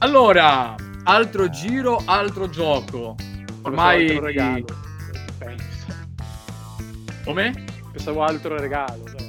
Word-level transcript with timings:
Allora, 0.00 0.74
altro 1.04 1.48
giro, 1.48 2.00
altro 2.04 2.48
gioco. 2.48 3.16
Ormai... 3.62 4.08
Altro 4.08 4.24
regalo. 4.24 4.64
Come? 7.24 7.64
Pensavo 7.92 8.22
altro 8.22 8.58
regalo. 8.58 9.02
cioè, 9.04 9.26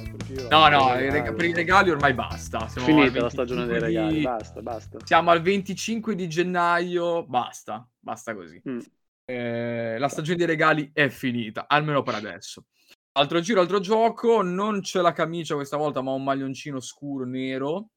No, 0.48 0.68
no, 0.68 0.94
i 0.94 1.00
regalo. 1.00 1.10
rega- 1.10 1.32
per 1.32 1.44
i 1.46 1.52
regali 1.52 1.90
ormai 1.90 2.14
basta. 2.14 2.68
Siamo 2.68 2.86
Finita 2.86 3.20
la 3.20 3.30
stagione 3.30 3.66
dei 3.66 3.80
25 3.80 3.88
regali. 3.88 4.16
di- 4.18 4.22
Basta, 4.22 4.62
basta. 4.62 4.98
Siamo 5.04 5.30
al 5.30 5.42
25 5.42 6.14
di 6.14 6.28
gennaio, 6.28 7.26
basta, 7.26 7.86
basta 7.98 8.34
così. 8.34 8.62
Mm. 8.68 8.78
Eh, 9.24 9.96
la 9.98 10.08
stagione 10.08 10.38
dei 10.38 10.46
regali 10.46 10.90
è 10.94 11.08
finita, 11.08 11.66
almeno 11.68 12.02
per 12.02 12.14
adesso. 12.14 12.66
Altro 13.18 13.40
giro, 13.40 13.60
altro 13.60 13.80
gioco, 13.80 14.40
non 14.40 14.80
c'è 14.82 15.00
la 15.00 15.12
camicia 15.12 15.56
questa 15.56 15.76
volta, 15.76 16.00
ma 16.00 16.12
un 16.12 16.22
maglioncino 16.22 16.78
scuro 16.80 17.24
nero. 17.24 17.88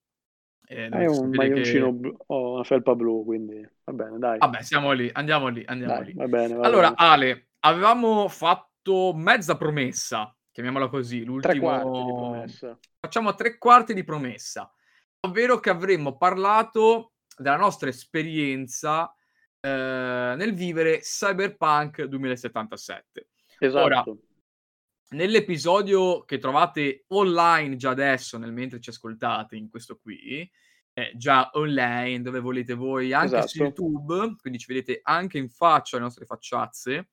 Eh, 0.66 0.88
È 0.90 1.06
un 1.06 1.30
maglioncino 1.30 1.88
che- 1.88 1.92
blu, 1.98 2.18
o 2.28 2.54
una 2.54 2.64
felpa 2.64 2.96
blu, 2.96 3.24
quindi 3.26 3.68
va 3.84 3.94
bene, 3.94 4.18
dai. 4.18 4.38
Vabbè, 4.38 4.62
siamo 4.62 4.92
lì, 4.94 5.10
andiamo 5.14 5.48
lì, 5.50 5.64
andiamo 5.66 5.94
Dai, 5.96 6.06
lì. 6.06 6.14
va 6.14 6.28
bene, 6.28 6.54
va 6.56 6.66
Allora, 6.66 6.92
bene. 6.92 7.10
Ale, 7.12 7.48
avevamo 7.60 8.28
fatto 8.30 9.14
mezza 9.14 9.58
promessa, 9.58 10.34
chiamiamola 10.52 10.88
così, 10.88 11.24
l'ultimo... 11.24 12.46
Facciamo 13.00 13.36
tre 13.36 13.58
quarti 13.58 13.94
di 13.94 14.04
promessa, 14.04 14.72
ovvero 15.22 15.60
che 15.60 15.70
avremmo 15.70 16.16
parlato 16.18 17.12
della 17.38 17.58
nostra 17.58 17.90
esperienza 17.90 19.14
eh, 19.60 20.34
nel 20.38 20.54
vivere 20.54 21.00
Cyberpunk 21.00 22.04
2077. 22.04 23.28
Esatto. 23.60 24.18
Nell'episodio 25.14 26.26
che 26.26 26.40
trovate 26.40 27.06
online 27.10 27.76
già 27.76 27.92
adesso, 27.92 28.38
nel 28.38 28.52
mentre 28.52 28.80
ci 28.80 28.90
ascoltate 28.90 29.56
in 29.56 29.70
questo 29.70 30.00
qui, 30.00 30.50
è 30.92 31.12
già 31.16 31.50
online 31.54 32.22
dove 32.22 32.40
volete 32.40 32.74
voi, 32.74 33.14
anche 33.14 33.48
su 33.48 33.62
Esatto. 33.62 33.64
YouTube, 33.64 34.36
quindi 34.40 34.60
ci 34.60 34.72
vedete 34.72 35.00
anche 35.04 35.38
in 35.38 35.50
faccia 35.50 35.98
le 35.98 36.04
nostre 36.04 36.26
facciazze. 36.26 37.10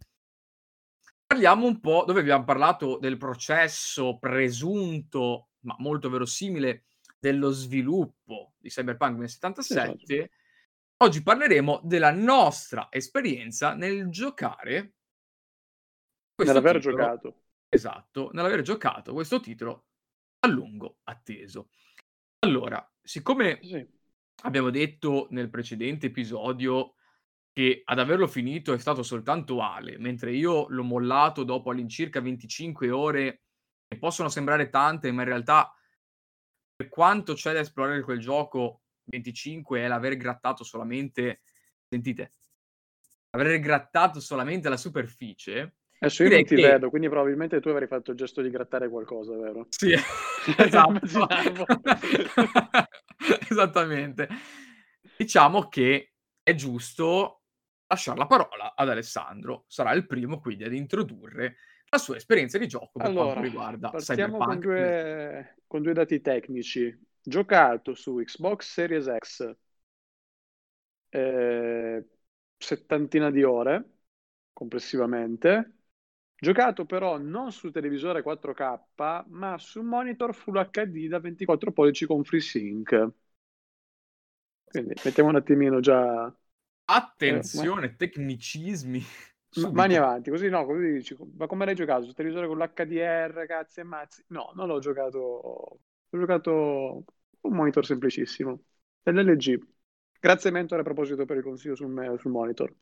Parliamo 1.27 1.67
un 1.67 1.78
po' 1.81 2.05
dove 2.06 2.21
abbiamo 2.21 2.45
parlato 2.45 2.98
del 2.98 3.19
processo 3.19 4.19
presunto, 4.19 5.51
ma 5.61 5.77
molto 5.78 6.09
verosimile, 6.11 6.84
dello 7.19 7.51
sviluppo 7.51 8.55
di 8.56 8.71
Cyberpunk 8.71 9.17
2077. 9.17 10.31
Oggi 11.03 11.23
parleremo 11.23 11.83
della 11.84 12.12
nostra 12.12 12.89
esperienza 12.91 13.75
nel 13.75 14.09
giocare 14.09 14.95
Nell'aver 16.37 16.77
titolo. 16.77 16.97
giocato. 16.97 17.43
Esatto, 17.73 18.31
nell'aver 18.33 18.63
giocato 18.63 19.13
questo 19.13 19.39
titolo 19.39 19.87
a 20.41 20.49
lungo 20.49 20.99
atteso. 21.05 21.71
Allora, 22.41 22.85
siccome 23.01 23.61
Sì. 23.62 23.87
abbiamo 24.43 24.71
detto 24.71 25.29
nel 25.31 25.51
precedente 25.51 26.07
episodio 26.07 26.95
che 27.53 27.83
ad 27.85 27.99
averlo 27.99 28.27
finito 28.27 28.73
è 28.73 28.79
stato 28.79 29.03
soltanto 29.05 29.61
Ale, 29.61 29.99
mentre 29.99 30.35
io 30.35 30.67
l'ho 30.69 30.83
mollato 30.83 31.45
dopo 31.45 31.71
all'incirca 31.71 32.21
25 32.21 32.91
ore, 32.91 33.43
che 33.87 33.99
possono 33.99 34.29
sembrare 34.29 34.69
tante, 34.69 35.12
ma 35.12 35.23
in 35.23 35.29
realtà 35.29 35.73
per 36.75 36.89
quanto 36.89 37.34
c'è 37.34 37.53
da 37.53 37.61
esplorare 37.61 38.03
quel 38.03 38.19
gioco, 38.19 38.83
25 39.05 39.81
è 39.81 39.87
l'aver 39.89 40.17
grattato 40.17 40.65
solamente, 40.65 41.43
sentite, 41.89 42.33
aver 43.31 43.61
grattato 43.61 44.19
solamente 44.19 44.69
la 44.69 44.77
superficie. 44.77 45.80
Adesso 46.01 46.23
io 46.25 46.29
Direi 46.29 46.31
non 46.31 46.45
ti 46.45 46.56
che- 46.56 46.59
vedo, 46.59 46.89
quindi 46.91 47.09
probabilmente 47.09 47.61
tu 47.61 47.69
avrai 47.69 47.87
fatto 47.87 48.11
il 48.11 48.17
gesto 48.17 48.41
di 48.43 48.51
grattare 48.51 48.89
qualcosa, 48.89 49.37
vero? 49.37 49.69
Sì, 49.69 49.93
esatto. 50.56 51.29
Immaginavo. 51.31 51.67
Esattamente. 53.51 54.28
Diciamo 55.17 55.69
che 55.69 56.15
è 56.43 56.55
giusto 56.55 57.43
lasciare 57.87 58.19
la 58.19 58.27
parola 58.27 58.75
ad 58.75 58.88
Alessandro. 58.88 59.65
Sarà 59.69 59.93
il 59.93 60.06
primo 60.06 60.41
quindi 60.41 60.65
ad 60.65 60.72
introdurre 60.75 61.56
la 61.88 61.99
sua 61.99 62.17
esperienza 62.17 62.59
di 62.59 62.69
gioco 62.69 63.00
per 63.00 63.12
Allora, 63.12 63.41
quanto 63.41 63.41
riguarda 63.41 63.94
partiamo 63.94 64.43
con 64.43 64.61
Cyberpunk. 64.61 64.61
due, 64.61 65.56
con 65.67 65.82
due 65.82 65.93
dati 65.94 66.21
tecnici. 66.21 66.97
Giocato 67.22 67.94
su 67.94 68.15
Xbox 68.17 68.67
Series 68.72 69.06
X 69.19 69.56
eh, 71.11 72.05
settantina 72.59 73.31
di 73.31 73.43
ore 73.43 73.99
complessivamente. 74.53 75.80
Giocato 76.41 76.87
però 76.87 77.19
non 77.19 77.53
su 77.53 77.71
televisore 77.71 78.23
4K, 78.23 79.25
ma 79.28 79.56
su 79.59 79.81
monitor 79.83 80.34
Full 80.34 80.61
HD 80.71 81.06
da 81.06 81.21
24 81.21 81.71
pollici 81.73 82.05
con 82.06 82.25
FreeSync. 82.25 83.09
Quindi 84.65 84.95
mettiamo 85.03 85.29
un 85.31 85.37
attimino 85.37 85.81
già 85.81 86.33
Attenzione, 86.84 87.97
tecnicismi. 87.97 89.03
Ma- 89.53 89.62
Subito. 89.62 89.73
Mani 89.73 89.97
avanti, 89.97 90.31
così 90.31 90.49
no, 90.49 90.65
così 90.65 90.93
dici, 90.93 91.17
ma 91.37 91.47
come 91.47 91.65
l'hai 91.65 91.75
giocato? 91.75 92.05
Su 92.05 92.12
televisore 92.12 92.47
con 92.47 92.56
l'HDR, 92.59 93.47
cazzi 93.47 93.81
e 93.81 93.83
mazzi? 93.83 94.25
No, 94.29 94.53
non 94.55 94.69
l'ho 94.69 94.79
giocato, 94.79 95.19
ho 95.19 95.79
giocato 96.19 97.05
un 97.41 97.55
monitor 97.55 97.84
semplicissimo, 97.84 98.62
dell'LG. 99.03 99.61
Grazie 100.21 100.50
Mentore 100.50 100.83
a 100.83 100.84
proposito 100.84 101.25
per 101.25 101.37
il 101.39 101.43
consiglio 101.43 101.75
sul, 101.75 102.17
sul 102.19 102.31
monitor. 102.31 102.73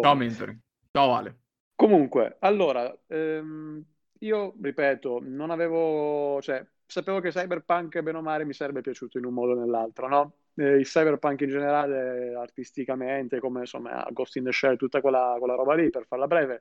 Ciao 0.00 0.14
mentore. 0.14 0.60
Ciao 0.92 1.14
Ale. 1.14 1.38
Comunque, 1.78 2.36
allora, 2.40 2.92
ehm, 3.06 3.84
io 4.20 4.54
ripeto, 4.60 5.20
non 5.22 5.50
avevo, 5.50 6.40
cioè, 6.42 6.66
sapevo 6.84 7.20
che 7.20 7.30
Cyberpunk, 7.30 8.00
bene 8.00 8.18
o 8.18 8.22
male, 8.22 8.44
mi 8.44 8.52
sarebbe 8.52 8.80
piaciuto 8.80 9.18
in 9.18 9.24
un 9.24 9.32
modo 9.34 9.52
o 9.52 9.54
nell'altro, 9.60 10.08
no? 10.08 10.32
Eh, 10.56 10.78
il 10.78 10.84
Cyberpunk 10.86 11.40
in 11.42 11.50
generale, 11.50 12.34
artisticamente, 12.34 13.38
come 13.38 13.60
insomma 13.60 14.04
Ghost 14.10 14.34
in 14.36 14.44
the 14.44 14.52
Shell, 14.52 14.76
tutta 14.76 15.00
quella, 15.00 15.36
quella 15.38 15.54
roba 15.54 15.74
lì, 15.74 15.88
per 15.90 16.06
farla 16.08 16.26
breve, 16.26 16.60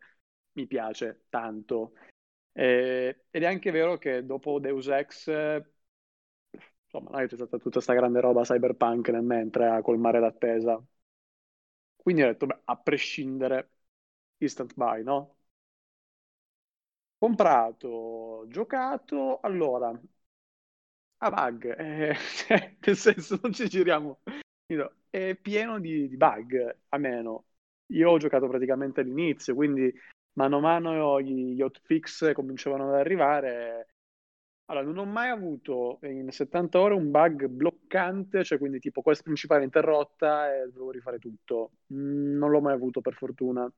mi 0.54 0.68
piace 0.68 1.24
tanto. 1.30 1.94
Eh, 2.54 3.26
ed 3.32 3.44
è 3.44 3.46
anche 3.48 3.72
vero 3.72 3.98
che 3.98 4.24
dopo 4.26 4.60
Deus 4.60 4.88
Ex, 4.88 5.28
eh, 5.30 5.66
insomma, 6.86 7.20
che 7.20 7.28
c'è 7.28 7.36
stata 7.36 7.58
tutta 7.58 7.70
questa 7.72 7.94
grande 7.94 8.20
roba 8.22 8.44
Cyberpunk 8.44 9.10
nel 9.10 9.24
mentre 9.24 9.68
a 9.70 9.82
colmare 9.82 10.20
l'attesa. 10.20 10.82
Quindi 11.96 12.22
ho 12.24 12.28
detto, 12.28 12.46
beh, 12.46 12.62
a 12.66 12.78
prescindere 12.78 13.72
instant 14.42 14.74
buy, 14.76 15.04
no? 15.04 15.36
Comprato, 17.20 18.48
giocato, 18.50 19.40
allora, 19.42 19.92
a 21.20 21.30
bug, 21.32 21.66
eh, 21.80 22.16
cioè, 22.48 22.76
nel 22.80 22.96
senso 22.98 23.40
non 23.42 23.54
ci 23.54 23.68
giriamo, 23.68 24.20
è 25.10 25.36
pieno 25.36 25.80
di, 25.80 26.08
di 26.08 26.18
bug, 26.18 26.78
a 26.90 26.98
meno. 26.98 27.46
Io 27.88 28.10
ho 28.12 28.18
giocato 28.18 28.48
praticamente 28.48 29.02
all'inizio, 29.02 29.56
quindi 29.56 29.92
mano 30.34 30.58
a 30.58 30.60
mano 30.60 31.22
gli, 31.22 31.54
gli 31.56 31.62
hotfix 31.62 32.34
cominciavano 32.34 32.90
ad 32.90 33.00
arrivare. 33.00 33.88
Allora, 34.66 34.86
non 34.86 34.98
ho 34.98 35.06
mai 35.06 35.30
avuto 35.30 36.00
in 36.04 36.30
70 36.32 36.80
ore 36.82 36.94
un 36.94 37.10
bug 37.12 37.48
bloccante, 37.48 38.44
cioè 38.44 38.58
quindi 38.58 38.80
tipo 38.80 39.02
questa 39.02 39.24
principale 39.24 39.64
interrotta 39.64 40.54
e 40.56 40.66
dovevo 40.72 40.92
rifare 40.92 41.20
tutto. 41.20 41.72
Mm, 41.94 42.38
Non 42.38 42.52
l'ho 42.52 42.62
mai 42.62 42.74
avuto 42.74 43.00
per 43.02 43.14
fortuna. 43.14 43.72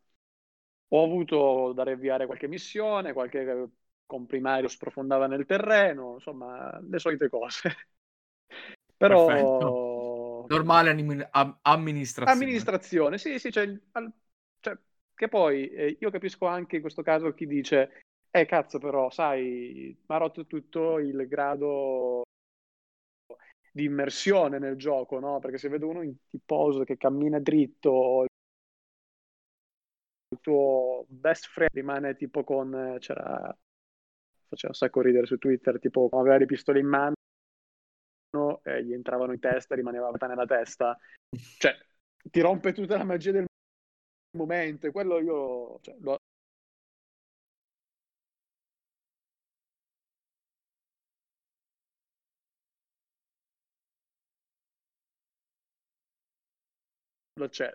Ho 0.89 1.03
avuto 1.03 1.71
da 1.73 1.83
riavviare 1.83 2.25
qualche 2.25 2.47
missione, 2.47 3.13
qualche 3.13 3.69
comprimario 4.05 4.67
sprofondava 4.67 5.27
nel 5.27 5.45
terreno, 5.45 6.15
insomma, 6.15 6.79
le 6.81 6.99
solite 6.99 7.29
cose. 7.29 7.69
Però 8.97 9.23
Perfetto. 9.25 10.45
Normale 10.49 10.89
anim- 10.89 11.27
am- 11.31 11.57
amministrazione. 11.63 12.23
amministrazione, 12.23 13.17
sì, 13.17 13.39
sì, 13.39 13.51
cioè, 13.51 13.67
al- 13.93 14.11
cioè, 14.59 14.77
che 15.15 15.27
poi 15.27 15.69
eh, 15.69 15.97
io 15.99 16.11
capisco 16.11 16.45
anche 16.45 16.75
in 16.77 16.81
questo 16.81 17.01
caso 17.01 17.33
chi 17.33 17.45
dice, 17.47 18.03
eh 18.31 18.45
cazzo 18.45 18.77
però, 18.79 19.09
sai, 19.09 19.95
mi 20.07 20.15
ha 20.15 20.17
rotto 20.17 20.45
tutto 20.45 20.99
il 20.99 21.27
grado 21.27 22.23
di 23.71 23.83
immersione 23.85 24.59
nel 24.59 24.75
gioco, 24.75 25.19
no? 25.19 25.39
Perché 25.39 25.57
se 25.57 25.69
vedo 25.69 25.87
uno 25.87 26.01
in 26.01 26.15
T-pose 26.29 26.85
che 26.85 26.97
cammina 26.97 27.39
dritto, 27.39 28.25
tuo 30.39 31.05
best 31.07 31.47
friend 31.47 31.71
rimane 31.73 32.15
tipo 32.15 32.43
con, 32.43 32.73
eh, 32.73 32.99
c'era, 32.99 33.55
faceva 34.47 34.71
un 34.71 34.73
sacco 34.73 35.01
ridere 35.01 35.25
su 35.25 35.37
Twitter, 35.37 35.79
tipo 35.79 36.09
aveva 36.11 36.37
le 36.37 36.45
pistole 36.45 36.79
in 36.79 36.87
mano 36.87 37.15
e 38.63 38.83
gli 38.83 38.93
entravano 38.93 39.33
in 39.33 39.39
testa 39.39 39.75
rimaneva 39.75 40.09
fatta 40.11 40.27
nella 40.27 40.45
testa. 40.45 40.97
Cioè, 41.57 41.75
ti 42.23 42.41
rompe 42.41 42.73
tutta 42.73 42.97
la 42.97 43.03
magia 43.03 43.31
del 43.31 43.45
momento, 44.37 44.91
quello 44.91 45.19
io 45.19 45.79
cioè, 45.81 45.95
lo 57.39 57.47
c'è. 57.49 57.73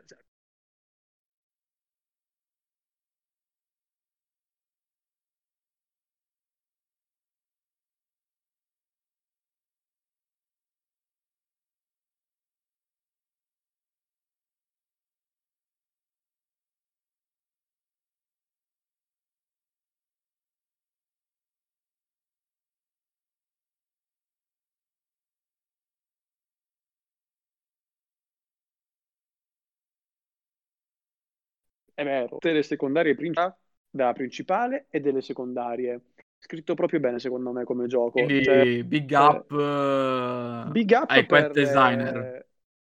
È 31.94 32.04
vero, 32.04 32.38
delle 32.40 32.62
secondarie 32.62 33.14
principali, 33.14 33.54
della 33.90 34.12
principale 34.12 34.86
e 34.90 35.00
delle 35.00 35.22
secondarie. 35.22 36.00
Scritto 36.38 36.74
proprio 36.74 37.00
bene, 37.00 37.18
secondo 37.18 37.52
me, 37.52 37.64
come 37.64 37.86
gioco. 37.86 38.34
Quindi 38.34 38.40
Cioè, 38.40 38.68
big 38.84 39.10
eh, 39.14 39.40
up, 39.40 39.50
eh, 39.52 40.72
big 40.72 40.90
up 40.92 41.12
ai 41.12 41.26
quest 41.26 41.50
per... 41.52 41.52
designer. 41.52 42.32
eh, 42.38 42.46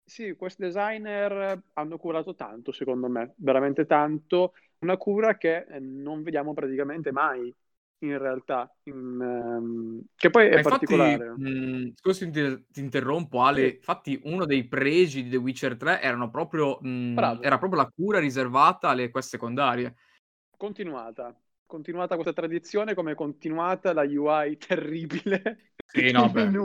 sì, 0.03 0.33
quest 0.35 0.59
designer 0.59 1.61
hanno 1.73 1.97
curato 1.97 2.35
tanto, 2.35 2.71
secondo 2.71 3.07
me, 3.09 3.33
veramente 3.37 3.85
tanto. 3.85 4.53
Una 4.79 4.97
cura 4.97 5.37
che 5.37 5.65
eh, 5.69 5.79
non 5.79 6.23
vediamo 6.23 6.53
praticamente 6.53 7.11
mai, 7.11 7.53
in 8.01 8.17
realtà. 8.17 8.73
In, 8.83 9.19
ehm, 9.21 10.01
Che 10.19 10.29
poi 10.29 10.47
è 10.49 10.57
infatti, 10.57 10.61
particolare. 10.61 11.35
mh, 11.35 11.93
scusa 11.95 12.25
se 12.25 12.29
ti, 12.29 12.65
ti 12.71 12.79
interrompo 12.81 13.41
Ale, 13.41 13.63
Sì, 13.63 13.77
infatti 13.77 14.19
uno 14.25 14.45
dei 14.45 14.67
pregi 14.67 15.23
di 15.23 15.29
The 15.31 15.37
Witcher 15.37 15.77
3 15.77 15.99
erano 16.01 16.29
proprio, 16.29 16.77
mh, 16.79 17.39
era 17.41 17.57
proprio 17.57 17.81
la 17.81 17.87
cura 17.89 18.19
riservata 18.19 18.89
alle 18.89 19.09
quest 19.09 19.29
secondarie. 19.29 19.95
Continuata. 20.57 21.35
Continuata 21.65 22.15
questa 22.15 22.33
tradizione, 22.33 22.93
come 22.93 23.15
continuata 23.15 23.93
la 23.93 24.03
UI 24.03 24.57
terribile 24.57 25.73
Sì, 25.93 26.11
no, 26.11 26.29
beh. 26.31 26.61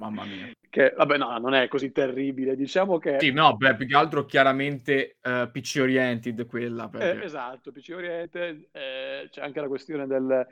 Mamma 0.00 0.24
mia. 0.24 0.50
Che, 0.68 0.94
vabbè, 0.96 1.18
no, 1.18 1.36
non 1.38 1.54
è 1.54 1.68
così 1.68 1.92
terribile. 1.92 2.56
Diciamo 2.56 2.98
che 2.98 3.18
Sì, 3.20 3.32
no, 3.32 3.56
beh, 3.56 3.76
più 3.76 3.86
che 3.86 3.96
altro 3.96 4.24
chiaramente 4.24 5.16
eh, 5.20 5.48
PC 5.52 5.78
oriented 5.80 6.46
quella, 6.46 6.84
Eh, 6.84 6.88
perché... 6.88 7.24
esatto, 7.24 7.70
PC 7.70 7.92
Oriented, 7.94 8.68
eh, 8.72 9.28
c'è 9.30 9.42
anche 9.42 9.60
la 9.60 9.68
questione 9.68 10.06
del... 10.06 10.46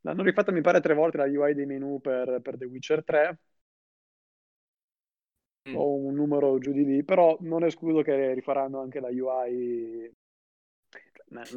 L'hanno 0.00 0.22
rifatta 0.22 0.52
mi 0.52 0.60
pare 0.60 0.80
tre 0.80 0.92
volte 0.94 1.16
la 1.16 1.24
UI 1.24 1.54
dei 1.54 1.66
menu 1.66 2.00
per, 2.00 2.40
per 2.42 2.58
The 2.58 2.66
Witcher 2.66 3.04
3, 3.04 3.38
Mm. 5.66 5.76
o 5.76 5.94
un 5.96 6.14
numero 6.14 6.58
giù 6.58 6.72
di 6.72 6.84
lì, 6.84 7.04
però 7.04 7.38
non 7.40 7.64
escludo 7.64 8.02
che 8.02 8.34
rifaranno 8.34 8.80
anche 8.80 9.00
la 9.00 9.08
UI... 9.08 10.04
Eh, 10.04 10.12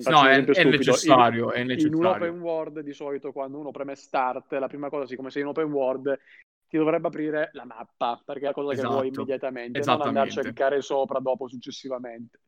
No, 0.10 0.26
è, 0.26 0.44
è 0.44 0.64
necessario, 0.64 1.52
è 1.52 1.60
In, 1.60 1.70
in 1.72 1.94
un 1.94 2.04
necessario. 2.04 2.10
open 2.10 2.40
world 2.40 2.80
di 2.80 2.94
solito 2.94 3.32
quando 3.32 3.60
uno 3.60 3.72
preme 3.72 3.96
start, 3.96 4.54
la 4.54 4.68
prima 4.68 4.90
cosa, 4.90 5.06
siccome 5.06 5.30
sei 5.30 5.42
in 5.44 5.50
open 5.50 5.72
world, 5.72 6.18
ti 6.68 6.78
dovrebbe 6.78 7.08
aprire 7.08 7.50
la 7.54 7.66
mappa, 7.66 8.22
perché 8.26 8.44
è 8.44 8.48
la 8.48 8.54
cosa 8.54 8.76
che 8.76 8.84
vuoi 8.84 9.08
Esatto, 9.08 9.10
immediatamente, 9.10 9.80
non 9.84 10.02
andare 10.02 10.28
a 10.28 10.32
cercare 10.32 10.82
sopra 10.82 11.20
dopo 11.20 11.48
successivamente. 11.48 12.42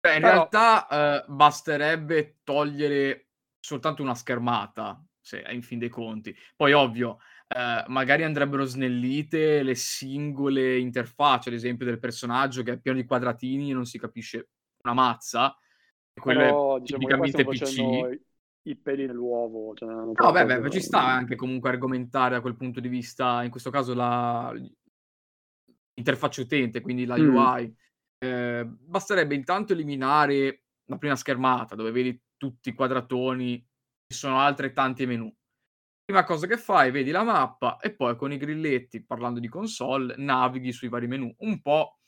Beh, 0.00 0.16
in 0.16 0.20
Però, 0.20 0.32
realtà 0.32 0.88
eh, 0.88 1.24
basterebbe 1.28 2.40
togliere 2.44 3.28
soltanto 3.58 4.02
una 4.02 4.14
schermata, 4.14 5.02
se 5.20 5.42
in 5.50 5.62
fin 5.62 5.78
dei 5.78 5.88
conti. 5.88 6.34
Poi, 6.54 6.72
ovvio, 6.72 7.18
eh, 7.48 7.84
magari 7.88 8.22
andrebbero 8.22 8.64
snellite 8.64 9.62
le 9.62 9.74
singole 9.74 10.78
interfacce, 10.78 11.48
ad 11.48 11.54
esempio 11.54 11.86
del 11.86 11.98
personaggio 11.98 12.62
che 12.62 12.72
è 12.72 12.78
pieno 12.80 12.98
di 12.98 13.06
quadratini 13.06 13.70
e 13.70 13.74
non 13.74 13.86
si 13.86 13.98
capisce 13.98 14.50
una 14.82 14.94
mazza. 14.94 15.56
Quello 16.18 16.42
è 16.42 16.46
però 16.48 16.78
diciamo 16.78 17.06
tipicamente 17.06 17.42
facendo 17.44 17.54
PC. 17.54 17.78
i, 18.12 18.20
i 18.66 18.76
peli 18.76 19.06
nell'uovo, 19.06 19.74
cioè 19.74 19.92
No, 19.92 20.32
beh, 20.32 20.44
beh, 20.46 20.70
ci 20.70 20.80
sta 20.80 21.02
anche 21.02 21.36
comunque 21.36 21.68
argomentare 21.70 22.34
da 22.34 22.40
quel 22.40 22.56
punto 22.56 22.80
di 22.80 22.88
vista, 22.88 23.42
in 23.42 23.50
questo 23.50 23.70
caso 23.70 23.94
la 23.94 24.52
interfaccia 25.94 26.40
utente, 26.42 26.80
quindi 26.80 27.04
la 27.04 27.16
Mm. 27.16 27.34
UI. 27.36 27.74
Eh, 28.18 28.64
basterebbe 28.66 29.34
intanto 29.34 29.72
eliminare 29.72 30.64
la 30.86 30.96
prima 30.98 31.14
schermata 31.16 31.74
dove 31.74 31.90
vedi 31.90 32.20
tutti 32.36 32.70
i 32.70 32.74
quadratoni, 32.74 33.58
ci 34.06 34.18
sono 34.18 34.38
altrettanti 34.38 35.06
menu. 35.06 35.32
Prima 36.04 36.24
cosa 36.24 36.46
che 36.46 36.56
fai, 36.58 36.90
vedi 36.90 37.10
la 37.10 37.22
mappa 37.22 37.78
e 37.78 37.94
poi 37.94 38.16
con 38.16 38.32
i 38.32 38.36
grilletti, 38.36 39.04
parlando 39.04 39.40
di 39.40 39.48
console, 39.48 40.14
navighi 40.18 40.72
sui 40.72 40.88
vari 40.88 41.06
menu, 41.06 41.34
un 41.38 41.60
po' 41.62 41.98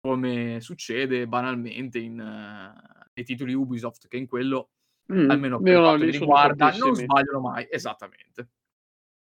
come 0.00 0.60
succede 0.60 1.26
banalmente 1.26 1.98
in, 1.98 2.18
eh, 2.20 3.08
nei 3.14 3.24
titoli 3.24 3.54
Ubisoft, 3.54 4.08
che 4.08 4.16
in 4.18 4.26
quello, 4.26 4.70
Mm. 5.12 5.30
almeno 5.30 5.60
per 5.60 5.74
no, 5.74 5.82
quanto 5.82 6.04
mi 6.04 6.10
riguarda, 6.10 6.70
non 6.76 6.94
sbagliano 6.94 7.40
mai. 7.40 7.66
Esattamente. 7.70 8.48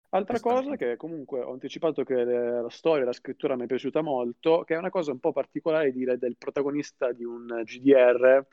Altra 0.09 0.39
cosa 0.39 0.75
che 0.77 0.95
comunque 0.95 1.41
ho 1.41 1.51
anticipato 1.51 2.03
che 2.03 2.23
la 2.23 2.69
storia 2.69 3.03
e 3.03 3.05
la 3.05 3.13
scrittura 3.13 3.55
mi 3.55 3.63
è 3.63 3.67
piaciuta 3.67 4.01
molto, 4.01 4.63
che 4.63 4.73
è 4.73 4.77
una 4.77 4.89
cosa 4.89 5.11
un 5.11 5.19
po' 5.19 5.33
particolare 5.33 5.91
dire 5.91 6.17
del 6.17 6.37
protagonista 6.37 7.11
di 7.11 7.25
un 7.25 7.61
GDR, 7.63 8.45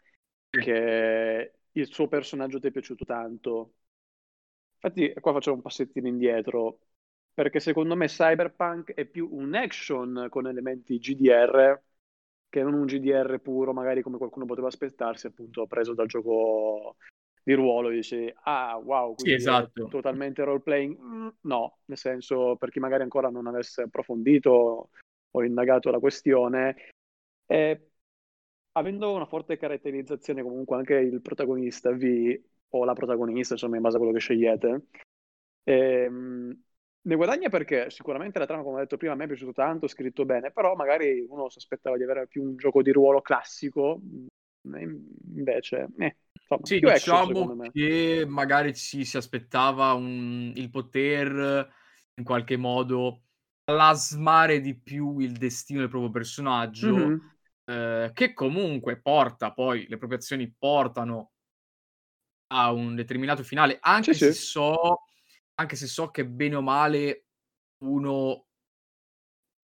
che 0.50 1.52
il 1.70 1.86
suo 1.86 2.08
personaggio 2.08 2.58
ti 2.58 2.66
è 2.66 2.70
piaciuto 2.72 3.04
tanto. 3.04 3.72
Infatti 4.74 5.14
qua 5.20 5.32
facciamo 5.32 5.56
un 5.56 5.62
passettino 5.62 6.08
indietro, 6.08 6.80
perché 7.32 7.60
secondo 7.60 7.94
me 7.94 8.06
Cyberpunk 8.06 8.92
è 8.92 9.04
più 9.06 9.28
un 9.30 9.54
action 9.54 10.26
con 10.28 10.46
elementi 10.46 10.98
GDR 10.98 11.80
che 12.48 12.62
non 12.62 12.74
un 12.74 12.84
GDR 12.86 13.40
puro, 13.40 13.72
magari 13.72 14.02
come 14.02 14.18
qualcuno 14.18 14.44
poteva 14.44 14.68
aspettarsi, 14.68 15.26
appunto 15.26 15.66
preso 15.66 15.94
dal 15.94 16.06
gioco 16.06 16.96
di 17.44 17.52
ruolo, 17.52 17.90
dici, 17.90 18.32
ah 18.44 18.76
wow, 18.78 19.14
Sì, 19.18 19.32
esatto. 19.32 19.88
totalmente 19.88 20.42
role 20.42 20.60
playing. 20.60 20.98
Mm, 20.98 21.28
no, 21.42 21.78
nel 21.84 21.98
senso, 21.98 22.56
per 22.56 22.70
chi 22.70 22.80
magari 22.80 23.02
ancora 23.02 23.28
non 23.28 23.46
avesse 23.46 23.82
approfondito 23.82 24.88
o 25.30 25.44
indagato 25.44 25.90
la 25.90 25.98
questione, 25.98 26.74
eh, 27.46 27.88
avendo 28.72 29.12
una 29.12 29.26
forte 29.26 29.58
caratterizzazione 29.58 30.42
comunque 30.42 30.76
anche 30.76 30.94
il 30.94 31.20
protagonista 31.20 31.90
V 31.92 32.40
o 32.70 32.84
la 32.84 32.94
protagonista, 32.94 33.52
insomma, 33.52 33.76
in 33.76 33.82
base 33.82 33.96
a 33.96 33.98
quello 33.98 34.14
che 34.14 34.20
scegliete, 34.20 34.86
ehm, 35.64 36.62
ne 37.02 37.16
guadagna 37.16 37.50
perché 37.50 37.90
sicuramente 37.90 38.38
la 38.38 38.46
trama, 38.46 38.62
come 38.62 38.76
ho 38.76 38.80
detto 38.80 38.96
prima, 38.96 39.12
a 39.12 39.16
me 39.16 39.24
è 39.24 39.26
piaciuto 39.26 39.52
tanto, 39.52 39.86
scritto 39.86 40.24
bene, 40.24 40.50
però 40.50 40.74
magari 40.74 41.24
uno 41.28 41.50
si 41.50 41.58
aspettava 41.58 41.98
di 41.98 42.04
avere 42.04 42.26
più 42.26 42.42
un 42.42 42.56
gioco 42.56 42.80
di 42.80 42.90
ruolo 42.90 43.20
classico, 43.20 44.00
e 44.00 44.26
invece, 44.64 45.88
eh, 45.98 46.16
insomma, 46.32 46.66
Sì, 46.66 46.80
action 46.82 47.20
diciamo 47.20 47.58
che 47.70 48.24
magari 48.26 48.74
ci 48.74 49.04
si 49.04 49.18
aspettava 49.18 49.92
un 49.92 50.50
il 50.56 50.70
poter 50.70 51.68
in 52.14 52.24
qualche 52.24 52.56
modo 52.56 53.24
plasmare 53.62 54.60
di 54.62 54.74
più 54.80 55.18
il 55.18 55.32
destino 55.36 55.80
del 55.80 55.90
proprio 55.90 56.10
personaggio, 56.10 57.16
Mhm. 57.16 57.34
ehm, 57.66 58.14
che 58.14 58.32
comunque 58.32 58.98
porta 58.98 59.52
poi 59.52 59.86
le 59.88 59.98
proprie 59.98 60.18
azioni 60.18 60.50
portano 60.56 61.28
a 62.50 62.72
un 62.72 62.94
determinato 62.94 63.42
finale, 63.42 63.78
Sì, 64.02 64.12
anche 64.12 64.18
se 64.18 64.32
sì. 64.32 64.34
so 64.34 65.02
anche 65.56 65.76
se 65.76 65.86
so 65.86 66.10
che 66.10 66.26
bene 66.26 66.56
o 66.56 66.62
male 66.62 67.26
uno 67.78 68.46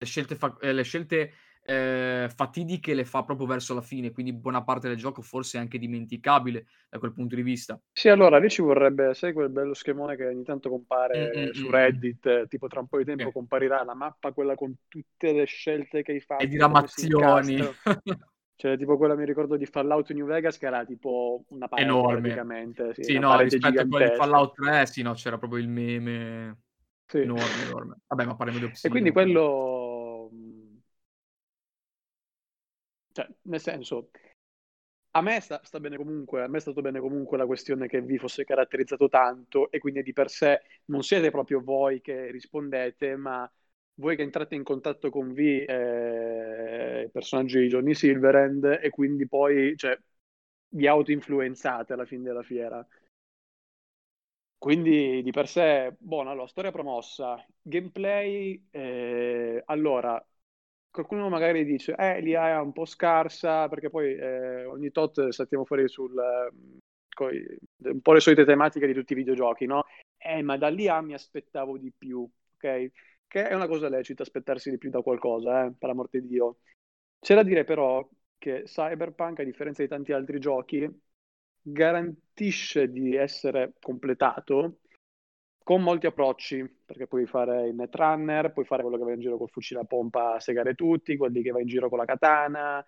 le 0.02 0.06
scelte 0.06 0.34
fa 0.36 0.56
ehm, 0.60 0.74
le 0.74 0.82
scelte, 0.82 1.32
ehm, 1.70 2.28
fatidiche 2.30 2.94
le 2.94 3.04
fa 3.04 3.24
proprio 3.24 3.46
verso 3.46 3.74
la 3.74 3.80
fine, 3.82 4.12
quindi 4.12 4.32
buona 4.32 4.62
parte 4.64 4.88
del 4.88 4.96
gioco 4.96 5.22
forse 5.22 5.58
è 5.58 5.60
anche 5.60 5.78
dimenticabile 5.78 6.66
da 6.88 6.98
quel 6.98 7.12
punto 7.12 7.34
di 7.36 7.42
vista. 7.42 7.80
Sì, 7.92 8.08
allora 8.08 8.38
lì 8.38 8.48
ci 8.48 8.62
vorrebbe, 8.62 9.12
sai 9.14 9.32
quel 9.34 9.50
bello 9.50 9.74
schemone 9.74 10.16
che 10.16 10.26
ogni 10.26 10.42
tanto 10.42 10.70
compare 10.70 11.34
mh, 11.34 11.50
su 11.50 11.68
mh, 11.68 11.80
mh. 11.86 12.00
Reddit, 12.08 12.46
tipo 12.48 12.66
tra 12.66 12.80
un 12.80 12.86
po' 12.88 12.96
di 12.98 13.04
tempo 13.04 13.30
Sì. 13.30 13.32
comparirà 13.32 13.84
la 13.84 13.94
mappa, 13.94 14.32
quella 14.32 14.54
con 14.54 14.74
tutte 14.88 15.32
le 15.32 15.44
scelte 15.44 16.02
che 16.02 16.12
hai 16.12 16.20
E 16.42 16.46
fatto, 16.48 16.86
si 16.86 17.12
diramazioni. 17.12 17.56
Cioè, 18.56 18.76
tipo 18.76 18.96
quella 18.98 19.16
mi 19.16 19.24
ricordo 19.24 19.56
di 19.56 19.66
Fallout 19.66 20.12
New 20.12 20.26
Vegas 20.26 20.58
che 20.58 20.66
era 20.66 20.84
tipo 20.84 21.44
una 21.48 21.68
parete 21.68 22.04
Enorme. 22.04 22.06
praticamente, 22.06 22.94
sì, 22.94 23.10
Sì, 23.10 23.18
no, 23.18 23.38
rispetto 23.40 23.82
a 23.82 23.86
quella 23.86 24.08
di. 24.08 24.10
Fallout 24.10 24.54
3, 24.54 24.86
sì, 24.86 25.02
no, 25.02 25.14
c'era 25.14 25.38
proprio 25.38 25.58
il 25.60 25.68
meme 25.68 26.60
Sì. 27.08 27.18
enorme, 27.20 27.62
enorme. 27.64 27.96
Vabbè, 28.06 28.24
ma 28.26 28.34
parliamo 28.36 28.58
di 28.60 28.66
E 28.82 28.88
quindi 28.88 29.10
Obsidian, 29.10 29.16
quindi 29.16 29.40
quello... 29.40 30.28
mh, 30.32 30.78
Cioè, 33.20 33.28
nel 33.42 33.60
senso, 33.60 34.10
a 35.12 35.20
me 35.22 35.40
sta, 35.40 35.60
sta 35.64 35.80
bene 35.80 35.96
comunque, 35.96 36.42
a 36.42 36.46
me 36.48 36.58
è 36.58 36.60
stato 36.60 36.80
bene 36.80 37.00
comunque 37.00 37.36
la 37.36 37.46
questione 37.46 37.86
che 37.88 38.00
vi 38.00 38.16
fosse 38.18 38.44
caratterizzato 38.44 39.08
tanto 39.08 39.70
e 39.70 39.78
quindi 39.78 40.02
di 40.02 40.12
per 40.12 40.30
sé 40.30 40.62
non 40.86 41.02
siete 41.02 41.30
proprio 41.30 41.60
voi 41.62 42.00
che 42.00 42.30
rispondete, 42.30 43.16
ma 43.16 43.50
voi 43.94 44.16
che 44.16 44.22
entrate 44.22 44.54
in 44.54 44.62
contatto 44.62 45.10
con 45.10 45.32
V, 45.34 45.38
eh, 45.38 47.02
il 47.04 47.10
personaggio 47.10 47.58
di 47.58 47.68
Johnny 47.68 47.94
Silverhand, 47.94 48.78
e 48.82 48.90
quindi 48.90 49.26
poi 49.28 49.76
cioè, 49.76 49.98
vi 50.70 50.86
auto-influenzate 50.86 51.92
alla 51.92 52.06
fine 52.06 52.22
della 52.22 52.42
fiera. 52.42 52.86
Quindi 54.58 55.22
di 55.22 55.30
per 55.30 55.48
sé, 55.48 55.94
buona, 55.98 56.30
allora, 56.30 56.46
storia 56.46 56.70
promossa, 56.70 57.42
gameplay, 57.62 58.66
eh, 58.70 59.62
allora, 59.66 60.22
qualcuno 60.90 61.28
magari 61.28 61.64
dice, 61.64 61.94
eh, 61.96 62.20
l'IA 62.20 62.48
è 62.50 62.58
un 62.60 62.72
po' 62.72 62.84
scarsa, 62.84 63.68
perché 63.68 63.90
poi 63.90 64.14
eh, 64.14 64.64
ogni 64.64 64.90
tot 64.90 65.28
saltiamo 65.28 65.64
fuori 65.64 65.88
sul, 65.88 66.16
eh, 66.18 66.52
coi- 67.14 67.58
un 67.84 68.00
po' 68.00 68.12
le 68.12 68.20
solite 68.20 68.44
tematiche 68.44 68.86
di 68.86 68.92
tutti 68.94 69.12
i 69.12 69.16
videogiochi, 69.16 69.66
no? 69.66 69.84
Eh, 70.16 70.42
ma 70.42 70.56
dall'IA 70.56 71.00
mi 71.00 71.14
aspettavo 71.14 71.78
di 71.78 71.92
più, 71.96 72.28
ok? 72.56 72.90
Che 73.26 73.48
è 73.48 73.54
una 73.54 73.68
cosa 73.68 73.88
lecita 73.88 74.22
aspettarsi 74.22 74.70
di 74.70 74.78
più 74.78 74.90
da 74.90 75.02
qualcosa, 75.02 75.66
eh, 75.66 75.72
per 75.78 75.88
l'amor 75.88 76.08
di 76.10 76.26
Dio. 76.26 76.58
C'è 77.20 77.34
da 77.34 77.42
dire 77.42 77.64
però 77.64 78.06
che 78.38 78.62
Cyberpunk, 78.64 79.40
a 79.40 79.44
differenza 79.44 79.82
di 79.82 79.88
tanti 79.88 80.12
altri 80.12 80.38
giochi, 80.40 80.88
garantisce 81.62 82.90
di 82.90 83.14
essere 83.14 83.74
completato 83.80 84.78
con 85.70 85.82
molti 85.82 86.06
approcci, 86.06 86.68
perché 86.84 87.06
puoi 87.06 87.26
fare 87.26 87.68
il 87.68 87.76
netrunner, 87.76 88.52
puoi 88.52 88.64
fare 88.64 88.82
quello 88.82 88.98
che 88.98 89.04
va 89.04 89.12
in 89.12 89.20
giro 89.20 89.36
col 89.36 89.50
fucile 89.50 89.78
a 89.78 89.84
pompa 89.84 90.34
a 90.34 90.40
segare 90.40 90.74
tutti, 90.74 91.16
quelli 91.16 91.42
che 91.42 91.52
va 91.52 91.60
in 91.60 91.68
giro 91.68 91.88
con 91.88 91.98
la 91.98 92.04
katana, 92.04 92.84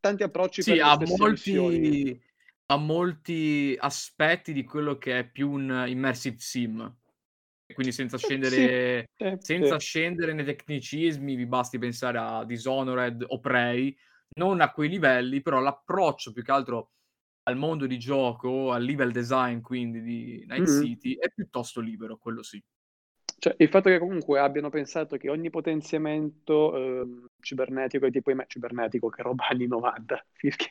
tanti 0.00 0.24
approcci 0.24 0.62
Sì, 0.62 0.78
ha 0.80 0.98
molti 0.98 2.20
ha 2.66 2.76
molti 2.76 3.76
aspetti 3.78 4.52
di 4.52 4.64
quello 4.64 4.96
che 4.98 5.18
è 5.20 5.28
più 5.28 5.50
un 5.50 5.84
immersive 5.86 6.36
sim. 6.38 6.96
Quindi 7.72 7.92
senza 7.92 8.16
Eh, 8.16 8.18
sì, 8.18 8.26
scendere 8.26 9.10
sì, 9.16 9.38
senza 9.38 9.78
sì. 9.78 9.78
scendere 9.78 10.32
nei 10.32 10.44
tecnicismi, 10.44 11.34
vi 11.36 11.46
basti 11.46 11.78
pensare 11.78 12.18
a 12.18 12.44
Dishonored 12.44 13.24
o 13.28 13.40
Prey, 13.40 13.96
non 14.38 14.60
a 14.60 14.70
quei 14.72 14.88
livelli, 14.88 15.40
però 15.40 15.60
l'approccio 15.60 16.32
più 16.32 16.42
che 16.42 16.52
altro 16.52 16.90
al 17.50 17.56
mondo 17.56 17.86
di 17.86 17.98
gioco, 17.98 18.72
al 18.72 18.82
level 18.84 19.12
design 19.12 19.60
quindi 19.60 20.02
di 20.02 20.44
Night 20.46 20.66
Mh-mh. 20.66 20.90
City, 20.90 21.16
è 21.16 21.30
piuttosto 21.30 21.80
libero, 21.80 22.16
quello 22.18 22.42
sì. 22.42 22.62
Cioè, 23.38 23.54
il 23.58 23.68
fatto 23.68 23.88
che 23.88 23.98
comunque 23.98 24.38
abbiano 24.38 24.68
pensato 24.70 25.16
che 25.16 25.30
ogni 25.30 25.48
potenziamento, 25.50 26.70
uhm, 26.72 27.26
cibernetico 27.40 28.06
è 28.06 28.10
tipo 28.10 28.30
cibernetico, 28.46 29.08
che 29.08 29.22
roba 29.22 29.46
anni 29.48 29.66
'90, 29.66 30.22
fischi 30.32 30.68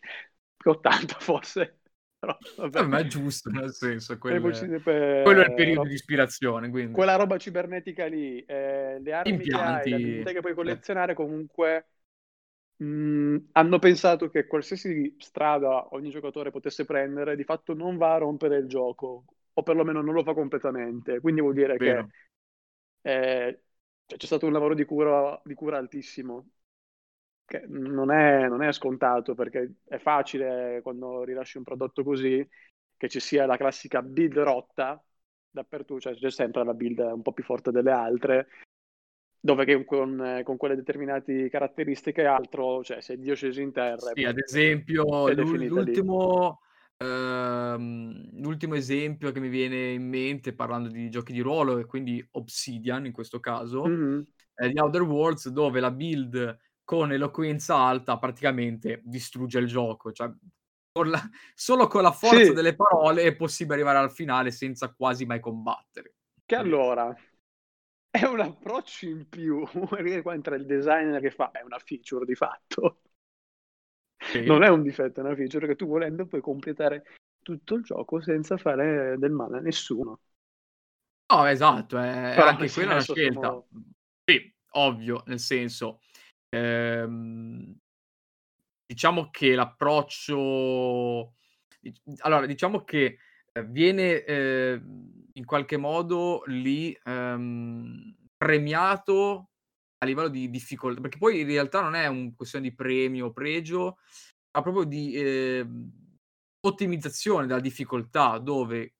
80 0.65 1.15
forse, 1.19 1.79
però 2.19 2.37
Eh, 2.75 2.83
vabbè. 2.83 2.87
ma 2.87 2.99
è 2.99 3.05
giusto, 3.07 3.49
nel 3.49 3.73
senso, 3.73 4.17
E 4.31 4.39
poi 4.39 4.39
quel 4.41 4.53
ci 4.53 4.81
quello 5.19 5.41
è 5.41 5.45
il 5.45 5.53
pe 5.53 5.53
periodo 5.53 5.87
ro 5.87 5.87
di 5.87 5.95
ispirazione, 5.95 6.69
quindi. 6.69 7.05
quella 7.05 7.15
roba 7.15 7.37
cibernetica 7.37 8.05
lì, 8.07 8.43
ehm, 8.47 9.01
le 9.03 9.13
armi 9.13 9.47
che 9.47 9.61
hai, 9.61 9.89
le 9.89 9.99
Impianti, 9.99 10.33
che 10.33 10.41
puoi 10.41 10.53
collezionare 10.55 11.13
comunque, 11.13 11.87
mhmm, 12.83 13.49
hanno 13.53 13.79
pensato 13.79 14.29
che 14.29 14.47
qualsiasi 14.47 15.15
strada 15.19 15.93
ogni 15.95 16.09
giocatore 16.09 16.51
potesse 16.51 16.85
prendere, 16.85 17.35
di 17.35 17.43
fatto 17.43 17.73
non 17.73 17.97
va 17.97 18.13
a 18.15 18.17
rompere 18.19 18.57
il 18.57 18.67
gioco, 18.67 19.25
o 19.53 19.63
perlomeno 19.63 20.01
non 20.01 20.13
lo 20.13 20.23
fa 20.23 20.33
completamente. 20.33 21.19
Quindi 21.19 21.41
vuol 21.41 21.53
dire 21.53 21.79
che, 21.79 22.05
Vero. 22.05 22.09
ehm, 23.01 23.57
cioè 24.05 24.17
c'è 24.17 24.25
stato 24.25 24.45
un 24.47 24.53
lavoro 24.53 24.73
di 24.75 24.85
cura 24.85 25.39
di 25.45 25.53
cura 25.53 25.77
altissimo, 25.77 26.49
che 27.45 27.65
non 27.67 28.11
è 28.11 28.47
non 28.47 28.61
è 28.63 28.71
scontato, 28.73 29.33
perché 29.35 29.75
è 29.87 29.97
facile 29.97 30.81
quando 30.83 31.23
rilasci 31.23 31.57
un 31.57 31.63
prodotto 31.63 32.03
così, 32.03 32.47
che 32.97 33.09
ci 33.09 33.19
sia 33.19 33.45
la 33.45 33.57
classica 33.57 34.01
build 34.01 34.37
rotta 34.39 35.03
dappertu 35.51 35.99
cioè 35.99 36.13
c'è 36.15 36.29
sempre 36.31 36.63
la 36.63 36.73
build 36.75 36.99
un 36.99 37.21
po' 37.23 37.33
più 37.33 37.43
forte 37.43 37.71
delle 37.71 37.91
altre, 37.91 38.47
dove 39.41 39.65
che 39.65 39.85
con 39.85 40.41
con 40.43 40.57
quelle 40.57 40.75
determinati 40.75 41.47
caratteristiche 41.49 42.21
e 42.21 42.25
altro, 42.25 42.83
cioè 42.83 43.01
se 43.01 43.17
Dio 43.17 43.35
scese 43.35 43.61
in 43.61 43.71
terra 43.71 44.11
Sì, 44.13 44.23
ad 44.23 44.37
esempio 44.37 45.29
l'ultimo 45.31 46.61
ehm, 46.97 48.39
l'ultimo 48.41 48.75
esempio 48.75 49.31
che 49.31 49.39
mi 49.41 49.49
viene 49.49 49.91
in 49.91 50.07
mente 50.07 50.53
parlando 50.55 50.89
di 50.89 51.09
giochi 51.09 51.33
di 51.33 51.41
ruolo 51.41 51.77
e 51.79 51.85
quindi 51.85 52.25
Obsidian 52.31 53.05
in 53.05 53.11
questo 53.11 53.39
caso, 53.39 53.89
Mh-mh. 53.89 54.29
è 54.53 54.71
The 54.71 54.79
Outer 54.81 55.01
Worlds 55.03 55.49
dove 55.49 55.79
la 55.81 55.91
build 55.91 56.57
con 56.83 57.11
eloquenza 57.11 57.75
alta 57.75 58.17
praticamente 58.19 59.01
distrugge 59.03 59.59
il 59.59 59.67
gioco, 59.67 60.11
cioè 60.13 60.31
con 60.91 61.09
la 61.09 61.21
solo 61.55 61.87
con 61.87 62.01
la 62.01 62.11
forza 62.11 62.51
Sì. 62.51 62.53
delle 62.53 62.75
parole 62.75 63.23
è 63.23 63.35
possibile 63.35 63.75
arrivare 63.75 63.97
al 63.99 64.11
finale 64.11 64.51
senza 64.51 64.93
quasi 64.93 65.25
mai 65.25 65.39
combattere. 65.41 66.13
Che 66.45 66.55
allora 66.55 67.15
è 68.11 68.25
un 68.25 68.39
approccio 68.39 69.05
in 69.07 69.29
più, 69.29 69.63
perché 69.89 70.21
qua 70.23 70.33
entra 70.33 70.55
il 70.55 70.65
designer 70.65 71.21
che 71.21 71.31
fa 71.31 71.51
è 71.51 71.61
una 71.63 71.77
feature 71.79 72.25
di 72.25 72.35
fatto. 72.35 73.01
Sì. 74.21 74.39
Non 74.45 74.63
è 74.63 74.69
un 74.69 74.81
difetto, 74.83 75.19
è 75.19 75.23
una 75.23 75.35
feature 75.35 75.67
che 75.67 75.75
tu 75.75 75.85
volendo 75.85 76.25
puoi 76.25 76.39
completare 76.41 77.03
tutto 77.41 77.75
il 77.75 77.83
gioco 77.83 78.21
senza 78.21 78.55
fare 78.57 79.17
del 79.17 79.31
male 79.31 79.57
a 79.57 79.61
nessuno. 79.61 80.19
No, 81.31 81.45
esatto, 81.45 81.99
è 81.99 82.35
Però 82.35 82.47
anche 82.47 82.71
quella 82.71 82.91
una 82.93 83.03
senso 83.03 83.15
scelta. 83.19 83.61
Mhmm, 83.69 83.91
sì, 84.25 84.51
ovvio, 84.71 85.21
nel 85.27 85.39
senso, 85.39 86.01
ehm 86.49 87.79
diciamo 88.91 89.29
che 89.29 89.53
l'approccio 89.53 91.35
allora 92.21 92.47
diciamo 92.47 92.83
che, 92.83 93.19
ehm, 93.53 93.71
viene, 93.71 94.23
ehm, 94.23 95.18
in 95.39 95.45
qualche 95.45 95.77
modo 95.77 96.43
lì, 96.47 96.97
ehm, 97.03 98.15
premiato 98.37 99.49
a 99.99 100.05
livello 100.05 100.27
di 100.29 100.49
difficol 100.49 100.99
perché 101.01 101.17
poi 101.17 101.41
in 101.41 101.47
realtà 101.47 101.81
non 101.81 101.95
è 101.95 102.07
un 102.07 102.35
questione 102.35 102.69
di 102.69 102.75
premio 102.75 103.27
o 103.27 103.31
pregio, 103.33 103.97
ma 104.53 104.61
proprio 104.61 104.83
di, 104.85 105.15
ehm, 105.15 105.91
ottimizzazione 106.61 107.47
della 107.47 107.59
difficoltà 107.61 108.37
dove 108.39 108.95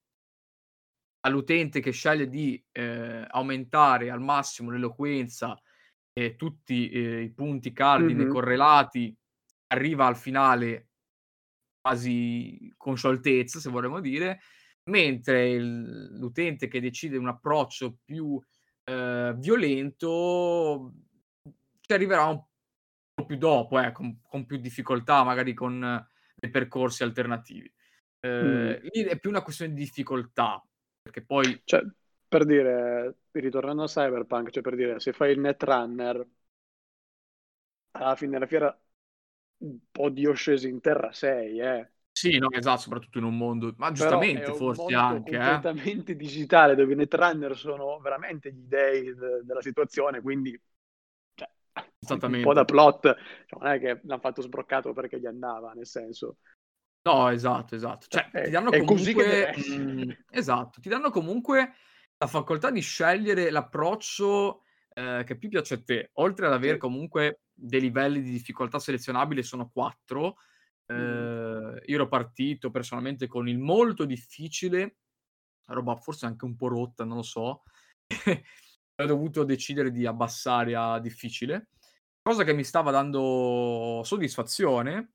all'utente 1.20 1.80
che 1.80 1.90
sceglie 1.90 2.28
di, 2.28 2.62
ehm, 2.72 3.26
aumentare 3.30 4.10
al 4.10 4.20
massimo 4.20 4.70
l'eloquenza 4.70 5.58
e 6.12 6.36
tutti, 6.36 6.90
ehm, 6.90 7.22
i 7.22 7.32
punti 7.34 7.72
cardine 7.72 8.26
Mh-mh. 8.26 8.26
correlati, 8.26 9.14
arriva 9.68 10.06
al 10.06 10.16
finale 10.16 10.88
quasi 11.80 12.72
con 12.76 12.96
scioltezza, 12.96 13.60
se 13.60 13.70
vorremmo 13.70 14.00
dire, 14.00 14.40
mentre 14.84 15.50
il 15.50 16.18
l'utente 16.18 16.68
che 16.68 16.80
decide 16.80 17.16
un 17.16 17.28
approccio 17.28 17.98
più, 18.04 18.40
ehm, 18.84 19.38
violento, 19.38 20.92
ci 21.80 21.92
arriverà 21.92 22.24
un 22.26 22.42
po' 23.14 23.24
più 23.26 23.36
dopo, 23.36 23.78
ecco, 23.78 24.00
con 24.02 24.20
con 24.22 24.46
più 24.46 24.58
difficoltà, 24.58 25.22
magari 25.24 25.54
con 25.54 26.06
dei 26.34 26.50
percorsi 26.50 27.02
alternativi. 27.02 27.72
Ehm, 28.20 28.80
lì 28.92 29.02
è 29.04 29.18
più 29.18 29.30
una 29.30 29.42
questione 29.42 29.72
di 29.72 29.80
difficoltà, 29.80 30.62
perché 31.02 31.24
poi 31.24 31.60
Cioè, 31.64 31.82
per 32.28 32.44
dire, 32.44 33.16
ritornando 33.32 33.82
a 33.84 33.86
Cyberpunk, 33.86 34.50
cioè 34.50 34.62
per 34.62 34.74
dire, 34.76 35.00
se 35.00 35.12
fai 35.12 35.32
il 35.32 35.40
netrunner 35.40 36.26
alla 37.92 38.16
fine 38.16 38.32
della 38.32 38.46
fiera 38.46 38.80
un 39.58 39.78
po' 39.90 40.08
Dio 40.10 40.32
sceso 40.32 40.66
in 40.66 40.80
terra 40.80 41.12
sei, 41.12 41.60
eh. 41.60 41.90
Sì, 42.16 42.38
no, 42.38 42.50
esatto, 42.50 42.80
soprattutto 42.82 43.18
in 43.18 43.24
un 43.24 43.36
mondo 43.36 43.72
ma 43.78 43.92
Però 43.96 44.30
è 44.30 44.44
giustamente 44.44 44.52
un 44.52 44.64
forse 44.64 44.94
mondo 44.94 45.20
anche, 45.20 45.36
eh. 45.38 45.70
completamente 45.70 46.14
digitale, 46.16 46.74
dove 46.74 46.92
i 46.92 46.96
netrunner 46.96 47.56
sono 47.56 47.98
veramente 48.00 48.52
gli 48.52 48.62
dei 48.66 49.14
de 49.14 49.42
della 49.44 49.60
situazione, 49.60 50.20
quindi 50.22 50.58
cioè 51.34 51.48
un 52.24 52.38
po' 52.40 52.52
da 52.54 52.64
plot, 52.64 53.02
cioè 53.46 53.58
non 53.60 53.68
è 53.72 53.78
che 53.80 54.00
l'han 54.04 54.20
fatto 54.20 54.42
sbroccato 54.42 54.92
perché 54.92 55.20
gli 55.20 55.26
andava, 55.26 55.72
nel 55.72 55.86
senso 55.86 56.36
No, 57.06 57.28
esatto, 57.30 57.74
esatto. 57.74 58.06
cioè 58.10 58.20
Cioè, 58.20 58.30
ti 58.42 58.50
è 58.50 58.50
danno 58.50 58.74
è 58.76 58.82
così 58.84 59.14
che 59.14 59.24
deve 59.24 59.46
comunque 59.46 59.50
essere. 59.50 59.86
mhmm, 59.94 60.12
esatto, 60.28 60.80
ti 60.82 60.88
danno 60.90 61.08
comunque 61.10 61.72
la 62.18 62.26
facoltà 62.26 62.70
di 62.70 62.80
scegliere 62.80 63.50
l'approccio, 63.50 64.64
ehm, 64.92 65.24
che 65.24 65.38
più 65.38 65.48
piace 65.48 65.74
a 65.74 65.82
te. 65.82 66.10
Oltre 66.14 66.46
ad 66.46 66.52
aver 66.52 66.76
Sì. 66.76 66.76
comunque 66.76 67.40
dei 67.54 67.80
livelli 67.80 68.20
di 68.20 68.30
difficoltà 68.30 68.78
selezionabili, 68.78 69.42
sono 69.42 69.70
4, 69.70 70.36
Mh-mh. 70.96 71.26
ehm, 71.26 71.80
io 71.86 71.94
ero 71.94 72.08
partito 72.08 72.70
personalmente 72.70 73.26
con 73.26 73.48
il 73.48 73.58
molto 73.58 74.04
difficile, 74.04 74.98
roba 75.66 75.96
forse 75.96 76.26
anche 76.26 76.44
un 76.44 76.56
po' 76.56 76.68
rotta, 76.68 77.04
non 77.04 77.16
lo 77.18 77.22
so, 77.22 77.62
ho 79.02 79.06
dovuto 79.06 79.44
decidere 79.44 79.90
di 79.90 80.06
abbassare 80.06 80.74
a 80.76 80.98
difficile, 81.00 81.68
cosa 82.22 82.44
che 82.44 82.52
mi 82.52 82.64
stava 82.64 82.90
dando 82.90 84.02
soddisfazione, 84.04 85.12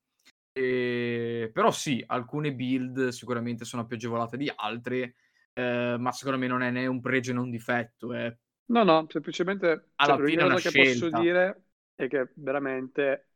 ehm, 0.54 1.52
però 1.52 1.72
sì, 1.72 2.04
alcune 2.08 2.54
build 2.56 3.10
sicuramente 3.10 3.66
sono 3.66 3.86
più 3.86 3.96
agevolate 3.98 4.38
di 4.38 4.52
altre, 4.56 5.16
ehm, 5.54 6.02
ma 6.02 6.12
secondo 6.12 6.40
me 6.40 6.48
non 6.48 6.62
è 6.62 6.72
né 6.72 6.88
un 6.88 7.02
pregio 7.02 7.34
né 7.34 7.40
un 7.40 7.50
difetto, 7.52 8.14
è 8.14 8.36
No, 8.68 8.84
no, 8.84 9.06
semplicemente 9.10 9.92
cioè 10.00 10.14
alla 10.14 10.20
fine 10.20 10.42
l'unica 10.42 10.44
è 10.44 10.46
una 10.46 10.56
cosa 10.56 10.60
che 10.60 10.74
posso 10.74 11.10
scelta. 11.10 11.10
dire 11.10 11.66
è 11.94 12.08
che 12.08 12.32
veramente 12.36 13.34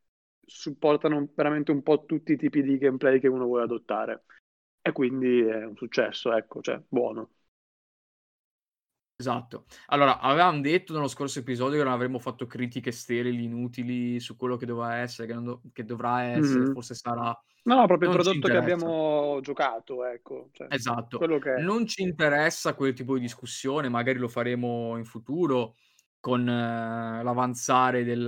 supportano 0.49 1.29
veramente 1.33 1.71
un 1.71 1.83
po' 1.83 2.05
tutti 2.05 2.33
i 2.33 2.37
tipi 2.37 2.61
di 2.63 2.77
gameplay 2.77 3.19
che 3.19 3.27
uno 3.27 3.45
vuole 3.45 3.63
adottare. 3.63 4.23
E 4.81 4.91
quindi 4.91 5.41
è 5.41 5.65
un 5.65 5.75
successo, 5.75 6.33
ecco, 6.33 6.61
cioè 6.61 6.81
buono. 6.87 7.29
Esatto. 9.19 9.65
Allora, 9.87 10.19
avevam 10.19 10.61
detto 10.61 10.93
nello 10.93 11.09
scorso 11.09 11.39
episodio 11.39 11.77
che 11.77 11.83
non 11.83 11.91
avremmo 11.91 12.19
fatto 12.19 12.45
critiche 12.47 12.91
sterili, 12.91 13.43
inutili 13.43 14.17
su 14.21 14.37
quello 14.37 14.55
che 14.55 14.65
doveva 14.65 14.95
essere, 14.95 15.27
che 15.27 15.33
do 15.33 15.61
che 15.73 15.83
dovrà 15.83 16.23
essere, 16.23 16.63
Mh-mh. 16.63 16.73
forse 16.73 16.95
sarà. 16.95 17.37
No, 17.63 17.85
proprio 17.85 18.09
il 18.09 18.15
Non 18.15 18.23
ci 18.23 18.39
prodotto 18.39 18.47
che 18.47 18.57
abbiamo 18.57 19.39
giocato, 19.41 20.05
ecco, 20.05 20.47
cioè 20.53 20.67
Esatto. 20.71 21.19
Non 21.59 21.85
ci 21.85 22.01
interessa 22.01 22.73
quel 22.73 22.93
tipo 22.93 23.15
di 23.15 23.19
discussione, 23.19 23.89
magari 23.89 24.19
lo 24.19 24.29
faremo 24.29 24.95
in 24.95 25.03
futuro 25.03 25.75
con 26.21 26.45
l'avanzare 26.45 28.05
del 28.05 28.23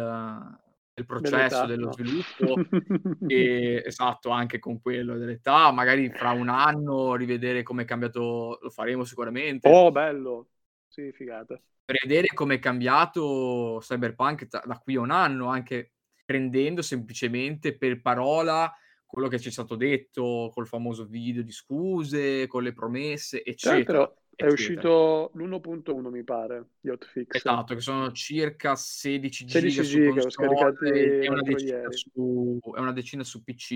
del 0.93 1.05
processo, 1.05 1.65
dello 1.65 1.91
sviluppo, 1.91 2.55
ehm, 3.27 3.81
esatto, 3.85 4.29
anche 4.29 4.59
con 4.59 4.81
quello 4.81 5.17
dell'età, 5.17 5.71
magari 5.71 6.09
fra 6.09 6.31
1 6.31 6.49
anno 6.49 7.15
rivedere 7.15 7.63
come 7.63 7.83
è 7.83 7.85
cambiato 7.85 8.59
lo 8.61 8.69
faremo 8.69 9.03
sicuramente. 9.03 9.69
Oh, 9.69 9.91
bello. 9.91 10.49
Sì, 10.87 11.11
figata. 11.13 11.59
Vedere 11.85 12.27
come 12.27 12.55
è 12.55 12.59
cambiato 12.59 13.77
Cyberpunk 13.81 14.47
da 14.47 14.61
da 14.65 14.77
qui 14.77 14.95
a 14.95 15.01
1 15.01 15.11
anno, 15.11 15.47
anche 15.47 15.93
prendendo 16.25 16.81
semplicemente 16.81 17.77
per 17.77 18.01
parola 18.01 18.73
quello 19.05 19.27
che 19.27 19.39
ci 19.39 19.49
è 19.49 19.51
stato 19.51 19.75
detto 19.75 20.49
col 20.53 20.67
famoso 20.67 21.05
video 21.05 21.43
di 21.43 21.51
scuse, 21.51 22.47
con 22.47 22.63
le 22.63 22.71
promesse, 22.73 23.43
eccetera. 23.43 23.97
l'altro 23.97 24.20
è 24.35 24.45
uscito 24.45 25.31
l'1.1 25.35 26.09
mi 26.09 26.23
pare 26.23 26.69
di 26.79 26.89
Hotfix. 26.89 27.35
Esatto, 27.35 27.73
che 27.75 27.81
sono 27.81 28.11
circa 28.11 28.75
16 28.75 29.47
16 29.47 29.83
giga, 29.83 30.29
scaricati 30.29 30.85
e 30.89 31.29
una, 31.29 31.41
su, 31.89 32.59
è 32.75 32.79
una 32.79 32.93
decina 32.93 33.23
su 33.23 33.43
PC 33.43 33.71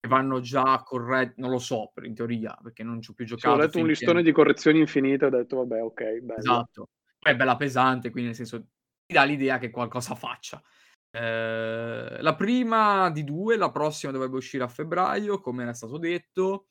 e 0.00 0.08
vanno 0.08 0.40
già 0.40 0.82
corretti, 0.84 1.40
non 1.40 1.50
lo 1.50 1.58
so 1.58 1.90
per, 1.92 2.04
in 2.04 2.14
teoria, 2.14 2.56
perché 2.62 2.82
non 2.82 3.00
ci 3.00 3.10
ho 3.10 3.14
più 3.14 3.24
giocato. 3.24 3.54
Sì, 3.54 3.58
ho 3.58 3.60
letto 3.60 3.78
un 3.78 3.86
listone 3.86 4.22
di 4.22 4.32
correzioni 4.32 4.78
infinite 4.80 5.24
e 5.24 5.28
ho 5.28 5.30
detto 5.30 5.56
vabbè 5.56 5.82
ok, 5.82 6.02
bello. 6.20 6.38
Esatto, 6.38 6.88
è 7.18 7.34
bella 7.34 7.56
pesante, 7.56 8.10
quindi 8.10 8.28
nel 8.28 8.36
senso 8.36 8.60
ti 9.06 9.14
dà 9.14 9.24
l'idea 9.24 9.58
che 9.58 9.70
qualcosa 9.70 10.14
faccia. 10.14 10.62
Eh, 11.10 12.20
la 12.20 12.34
prima 12.34 13.10
di 13.10 13.24
due, 13.24 13.56
la 13.56 13.70
prossima 13.70 14.12
dovrebbe 14.12 14.36
uscire 14.36 14.64
a 14.64 14.68
febbraio, 14.68 15.40
come 15.40 15.62
era 15.62 15.72
stato 15.72 15.98
detto. 15.98 16.66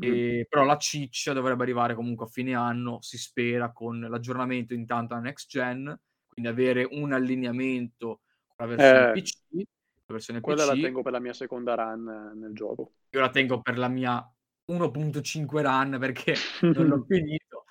E, 0.00 0.46
però 0.48 0.64
la 0.64 0.76
ciccia 0.76 1.32
dovrebbe 1.32 1.62
arrivare 1.62 1.94
comunque 1.94 2.26
a 2.26 2.28
fine 2.28 2.54
anno, 2.54 3.00
si 3.00 3.16
spera, 3.16 3.72
con 3.72 4.00
l'aggiornamento 4.00 4.74
intanto 4.74 5.14
a 5.14 5.20
next 5.20 5.48
gen, 5.48 5.98
quindi 6.26 6.50
avere 6.50 6.86
un 6.90 7.12
allineamento 7.12 8.22
con 8.56 8.66
la 8.68 8.74
versione 8.74 9.08
eh, 9.08 9.12
PC. 9.12 9.66
La 10.06 10.14
versione 10.14 10.40
quella 10.40 10.64
PC. 10.64 10.74
la 10.74 10.82
tengo 10.82 11.02
per 11.02 11.12
la 11.12 11.20
mia 11.20 11.32
seconda 11.32 11.74
run 11.74 12.32
nel 12.36 12.54
gioco. 12.54 12.92
Io 13.10 13.20
la 13.20 13.30
tengo 13.30 13.60
per 13.60 13.78
la 13.78 13.88
mia 13.88 14.32
1.5 14.72 15.62
run 15.62 15.96
perché 16.00 16.34
non 16.74 16.86
l'ho 16.86 17.04
finito. 17.06 17.64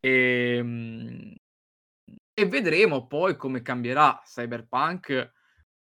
E, 0.00 0.56
ehm, 0.56 1.34
e 2.34 2.46
vedremo 2.46 3.06
poi 3.06 3.36
come 3.36 3.62
cambierà 3.62 4.20
Cyberpunk 4.24 5.32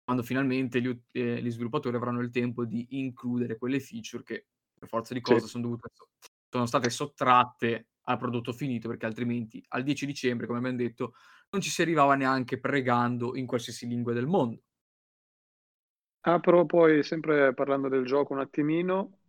quando 0.04 0.22
finalmente 0.22 0.82
gli, 0.82 1.02
eh, 1.12 1.42
gli 1.42 1.50
sviluppatori 1.50 1.96
avranno 1.96 2.20
il 2.20 2.30
tempo 2.30 2.66
di 2.66 3.00
includere 3.00 3.58
quelle 3.58 3.80
feature 3.80 4.24
che 4.24 4.48
per 4.82 4.90
forza 4.90 5.14
di 5.14 5.22
cose 5.22 5.42
sì. 5.42 5.48
sono, 5.48 5.64
dovute, 5.64 5.90
sono 6.50 6.66
state 6.66 6.90
sottratte 6.90 7.90
al 8.06 8.18
prodotto 8.18 8.52
finito 8.52 8.88
perché 8.88 9.06
altrimenti 9.06 9.64
al 9.70 9.84
10 9.84 10.08
dicembre, 10.08 10.48
come 10.48 10.58
abbiamo 10.58 10.78
detto, 10.78 11.14
non 11.52 11.62
ci 11.62 11.70
si 11.70 11.84
arrivava 11.84 12.16
neanche 12.16 12.60
pregando 12.60 13.36
in 13.36 13.46
qualsiasi 13.46 13.88
lingua 13.88 14.14
del 14.14 14.26
mondo. 14.26 14.64
Apro 16.22 16.66
poi, 16.66 17.04
sempre 17.04 17.54
parlando 17.54 17.90
del 17.90 18.06
gioco 18.06 18.34
un 18.34 18.40
attimino, 18.40 19.20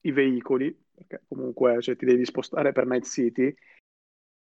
i 0.00 0.10
veicoli, 0.10 0.76
perché 0.92 1.22
comunque 1.28 1.80
cioè, 1.82 1.94
ti 1.94 2.04
devi 2.04 2.24
spostare 2.24 2.72
per 2.72 2.86
Night 2.86 3.04
City, 3.04 3.54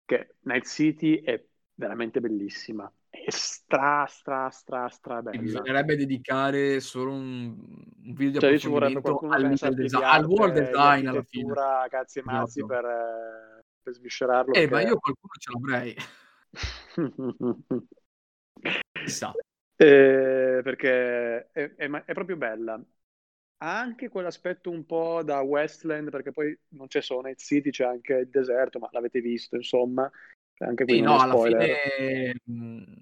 che 0.04 0.36
Night 0.42 0.66
City 0.66 1.22
è 1.22 1.42
veramente 1.76 2.20
bellissima 2.20 2.92
stra, 3.30 4.06
stra, 4.08 4.50
stra, 4.50 4.88
stra 4.90 5.22
bella. 5.22 5.42
bisognerebbe 5.42 5.96
dedicare 5.96 6.80
solo 6.80 7.12
un, 7.12 7.56
un 8.04 8.14
video 8.14 8.40
cioè, 8.40 8.58
ci 8.58 8.68
vorrebbe 8.68 9.02
qualcuno 9.02 9.34
al, 9.34 9.50
design, 9.74 10.04
al 10.04 10.26
world 10.26 10.54
design 10.54 11.08
alla 11.08 11.24
fine. 11.24 11.54
cazzi 11.90 12.20
e 12.20 12.22
mazzi 12.24 12.66
per, 12.66 12.86
eh, 12.86 13.64
per 13.82 13.94
sviscerarlo. 13.94 14.54
Eh, 14.54 14.68
perché... 14.68 14.74
ma 14.74 14.82
io 14.82 14.98
qualcuno 14.98 15.34
ce 15.40 15.52
l'avrei. 15.52 15.96
Chissà. 18.92 19.32
Eh, 19.76 20.60
perché 20.64 21.52
è, 21.52 21.74
è, 21.76 21.90
è, 21.90 22.14
proprio 22.14 22.36
bella. 22.36 22.82
Ha 23.62 23.80
anche 23.80 24.10
quell'aspetto 24.10 24.70
un 24.70 24.86
po' 24.86 25.22
da 25.24 25.40
Westland, 25.42 26.10
perché 26.10 26.32
poi 26.32 26.58
non 26.70 26.88
c'è 26.88 27.02
solo 27.02 27.22
Night 27.22 27.40
City, 27.40 27.70
c'è 27.70 27.86
anche 27.86 28.14
il 28.14 28.30
deserto, 28.30 28.80
ma 28.80 28.90
l'avete 28.92 29.22
visto, 29.22 29.56
insomma. 29.56 30.10
Anche 30.60 30.84
qui 30.84 30.96
sì, 30.96 31.02
no, 31.02 31.18
alla 31.18 31.38
fine 31.38 32.34
mh, 32.44 32.94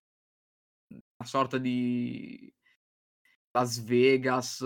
una 1.18 1.28
sorta 1.28 1.58
di 1.58 2.54
Las 3.52 3.84
Vegas, 3.84 4.58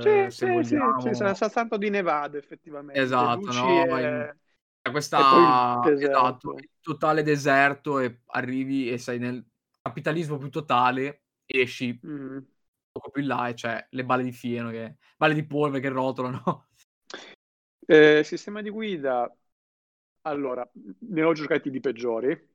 sì, 0.00 0.08
se 0.08 0.30
sì, 0.30 0.46
vogliamo. 0.46 1.00
Sì, 1.00 1.14
sì, 1.14 1.34
sa 1.34 1.48
tanto 1.48 1.76
di 1.76 1.88
Nevada 1.88 2.36
effettivamente. 2.36 3.00
Esatto, 3.00 3.52
no? 3.52 3.96
E... 3.98 4.34
In... 4.82 4.92
Questa... 4.92 5.80
Esatto, 5.86 6.56
totale 6.80 7.22
deserto 7.22 7.98
e 8.00 8.20
arrivi 8.26 8.90
e 8.90 8.98
sei 8.98 9.18
nel 9.18 9.42
capitalismo 9.80 10.36
più 10.36 10.50
totale, 10.50 11.22
esci 11.46 11.98
mm. 12.06 12.38
poco 12.92 13.10
più 13.10 13.22
in 13.22 13.28
là 13.28 13.48
e 13.48 13.54
c'è 13.54 13.86
le 13.88 14.04
balle 14.04 14.24
di 14.24 14.32
fieno, 14.32 14.68
che... 14.70 14.96
balle 15.16 15.32
di 15.32 15.46
polvere 15.46 15.80
che 15.80 15.88
rotolano. 15.88 16.68
Eh, 17.86 18.22
sistema 18.24 18.60
di 18.60 18.68
guida, 18.68 19.34
allora, 20.22 20.70
ne 20.98 21.22
ho 21.22 21.32
giocati 21.32 21.70
di 21.70 21.80
peggiori. 21.80 22.52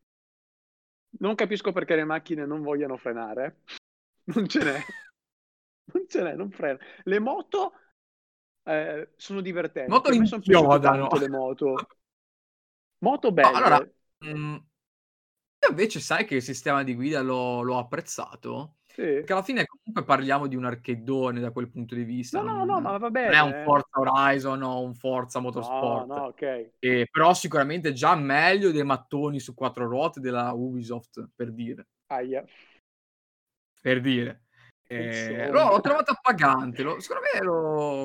Non 1.19 1.36
capisco 1.36 1.72
perché 1.72 1.95
le 1.95 2.06
macchine 2.06 2.45
non 2.45 2.62
vogliano 2.62 2.98
frenare. 2.98 3.62
Non 4.30 4.48
ce 4.48 4.60
n'è. 4.60 4.80
Non 5.91 6.06
ce 6.08 6.22
n'è, 6.22 6.36
non 6.36 6.52
frena. 6.52 6.78
Le 7.04 7.19
moto 7.19 7.74
eh, 8.63 9.10
sono 9.15 9.41
divertenti. 9.41 9.89
Moto 9.89 10.12
inchiodano. 10.12 11.10
le 11.17 11.30
moto. 11.30 11.76
Moto 13.00 13.32
belle. 13.32 13.50
No, 13.50 13.58
allora, 13.58 13.89
mh, 14.19 14.30
mm, 14.30 14.56
invece 15.69 16.00
sai 16.00 16.26
che 16.26 16.36
il 16.36 16.41
sistema 16.43 16.84
di 16.84 16.93
guida 16.93 17.22
l'ho, 17.22 17.62
l'ho 17.62 17.78
apprezzato? 17.80 18.79
Sì. 19.00 19.06
Perché 19.06 19.32
alla 19.32 19.44
fine 19.44 19.66
comunque 19.66 20.04
parliamo 20.04 20.48
di 20.48 20.58
un 20.58 20.66
archeddone 20.66 21.40
da 21.40 21.52
quel 21.52 21.70
punto 21.70 21.96
di 21.96 22.04
vista. 22.04 22.42
No, 22.42 22.66
no, 22.66 22.66
no, 22.66 22.82
ma 22.82 22.98
va 22.98 23.10
bene. 23.10 23.34
Non 23.34 23.54
è 23.54 23.58
un 23.58 23.64
Forza 23.64 23.98
Horizon 23.98 24.62
o 24.62 24.82
un 24.82 24.94
Forza 24.94 25.40
Motorsport. 25.40 26.06
No, 26.06 26.16
no, 26.16 26.24
ok. 26.26 26.72
E, 26.80 27.08
però 27.10 27.34
sicuramente 27.34 27.94
già 27.94 28.14
meglio 28.16 28.72
dei 28.72 28.84
mattoni 28.84 29.40
su 29.40 29.54
quattro 29.54 29.88
ruote 29.88 30.20
della 30.20 30.52
Ubisoft, 30.52 31.30
per 31.34 31.54
dire. 31.54 31.88
Aia. 32.08 32.44
Per 33.82 34.02
dire. 34.02 34.42
Eh, 34.86 35.50
l'ho, 35.50 35.70
l'ho 35.70 35.82
trovato 35.82 36.12
appagante, 36.12 36.82
lo, 36.82 37.00
secondo 37.00 37.24
me 37.32 37.42
lo... 37.42 38.04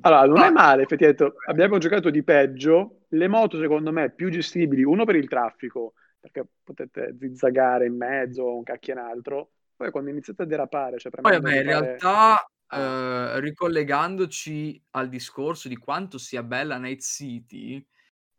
Allora, 0.00 0.24
non 0.24 0.38
ah. 0.38 0.46
è 0.46 0.50
male, 0.50 0.82
effettivamente. 0.82 1.34
Abbiamo 1.46 1.78
giocato 1.78 2.10
di 2.10 2.24
peggio. 2.24 3.02
Le 3.10 3.28
moto, 3.28 3.60
secondo 3.60 3.92
me, 3.92 4.10
più 4.10 4.28
gestibili, 4.28 4.82
uno 4.82 5.04
per 5.04 5.14
il 5.14 5.28
traffico, 5.28 5.92
perché 6.18 6.44
potete 6.64 7.14
zizzagare 7.16 7.86
in 7.86 7.96
mezzo, 7.96 8.56
un 8.56 8.64
cacchio 8.64 8.94
in 8.94 8.98
altro 8.98 9.50
poi 9.82 9.90
quando 9.90 10.10
iniziate 10.10 10.42
a 10.42 10.46
derapare, 10.46 10.98
cioè 10.98 11.10
Poi 11.10 11.32
vabbè, 11.32 11.56
in 11.56 11.62
realtà 11.64 12.48
eh, 12.68 13.40
ricollegandoci 13.40 14.80
al 14.90 15.08
discorso 15.08 15.66
di 15.66 15.76
quanto 15.76 16.18
sia 16.18 16.44
bella 16.44 16.78
Night 16.78 17.00
City, 17.00 17.84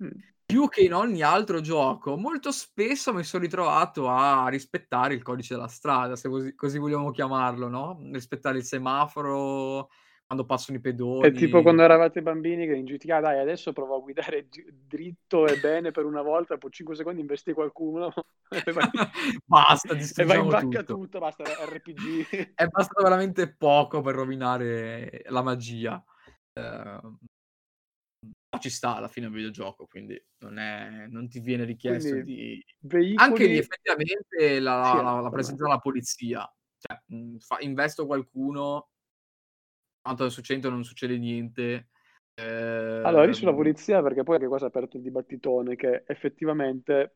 mm. 0.01 0.09
più 0.45 0.69
che 0.69 0.81
in 0.81 0.93
ogni 0.93 1.21
altro 1.21 1.59
gioco, 1.59 2.15
molto 2.15 2.51
spesso 2.51 3.13
mi 3.13 3.23
sono 3.23 3.43
ritrovato 3.43 4.07
a 4.07 4.47
rispettare 4.47 5.15
il 5.15 5.21
codice 5.21 5.55
della 5.55 5.67
strada, 5.67 6.15
se 6.15 6.29
così, 6.29 6.55
così 6.55 6.77
vogliamo 6.77 7.11
chiamarlo, 7.11 7.67
no? 7.67 7.99
Rispettare 8.13 8.59
il 8.59 8.63
semaforo, 8.63 9.89
quando 10.25 10.45
passano 10.45 10.77
i 10.77 10.81
pedoni. 10.81 11.27
È 11.27 11.31
tipo 11.31 11.61
quando 11.61 11.83
eravate 11.83 12.21
bambini 12.21 12.65
che 12.65 12.75
in 12.75 12.85
GTA, 12.85 13.19
dai, 13.19 13.39
adesso 13.39 13.73
provo 13.73 13.97
a 13.97 13.99
guidare 13.99 14.47
dritto 14.71 15.47
e 15.47 15.59
bene 15.59 15.91
per 15.91 16.05
una 16.05 16.21
volta, 16.21 16.57
poi 16.57 16.71
5 16.71 16.95
secondi 16.95 17.21
investi 17.21 17.53
qualcuno 17.53 18.11
e 18.49 18.71
vai, 18.71 18.89
basta, 19.45 19.95
e 19.95 20.25
vai 20.25 20.39
in 20.39 20.47
banca 20.47 20.79
tutto. 20.79 20.93
tutto, 20.95 21.19
basta 21.19 21.43
RPG. 21.43 22.53
È 22.55 22.65
bastato 22.67 23.03
veramente 23.03 23.53
poco 23.53 24.01
per 24.01 24.15
rovinare 24.15 25.23
la 25.27 25.41
magia. 25.41 26.03
Uh, 26.53 27.17
ci 28.59 28.69
sta 28.69 28.95
alla 28.95 29.07
fine 29.07 29.25
il 29.25 29.33
videogioco, 29.33 29.87
quindi 29.87 30.21
non, 30.39 30.59
è, 30.59 31.07
non 31.09 31.27
ti 31.27 31.39
viene 31.39 31.63
richiesto 31.65 32.11
quindi, 32.11 32.35
di... 32.35 32.65
Veicoli... 32.79 33.15
Anche 33.17 33.45
lì 33.47 33.57
effettivamente 33.57 34.59
la, 34.59 34.93
sì, 34.95 35.03
la, 35.03 35.19
la 35.19 35.29
presenza 35.29 35.63
della 35.63 35.79
polizia. 35.79 36.55
Cioè, 36.77 37.01
fa, 37.39 37.57
investo 37.61 38.05
qualcuno 38.05 38.89
tanto 40.03 40.29
su 40.29 40.41
100 40.41 40.69
non 40.69 40.83
succede 40.83 41.17
niente. 41.17 41.87
Eh... 42.35 43.01
Allora, 43.03 43.25
lì 43.25 43.33
sulla 43.33 43.51
ehm 43.51 43.57
polizia, 43.57 44.01
perché 44.01 44.23
poi 44.23 44.35
anche 44.35 44.47
qua 44.47 44.57
si 44.57 44.65
è 44.65 44.67
aperto 44.67 44.97
il 44.97 45.03
dibattitone 45.03 45.75
che 45.75 46.03
effettivamente, 46.05 47.15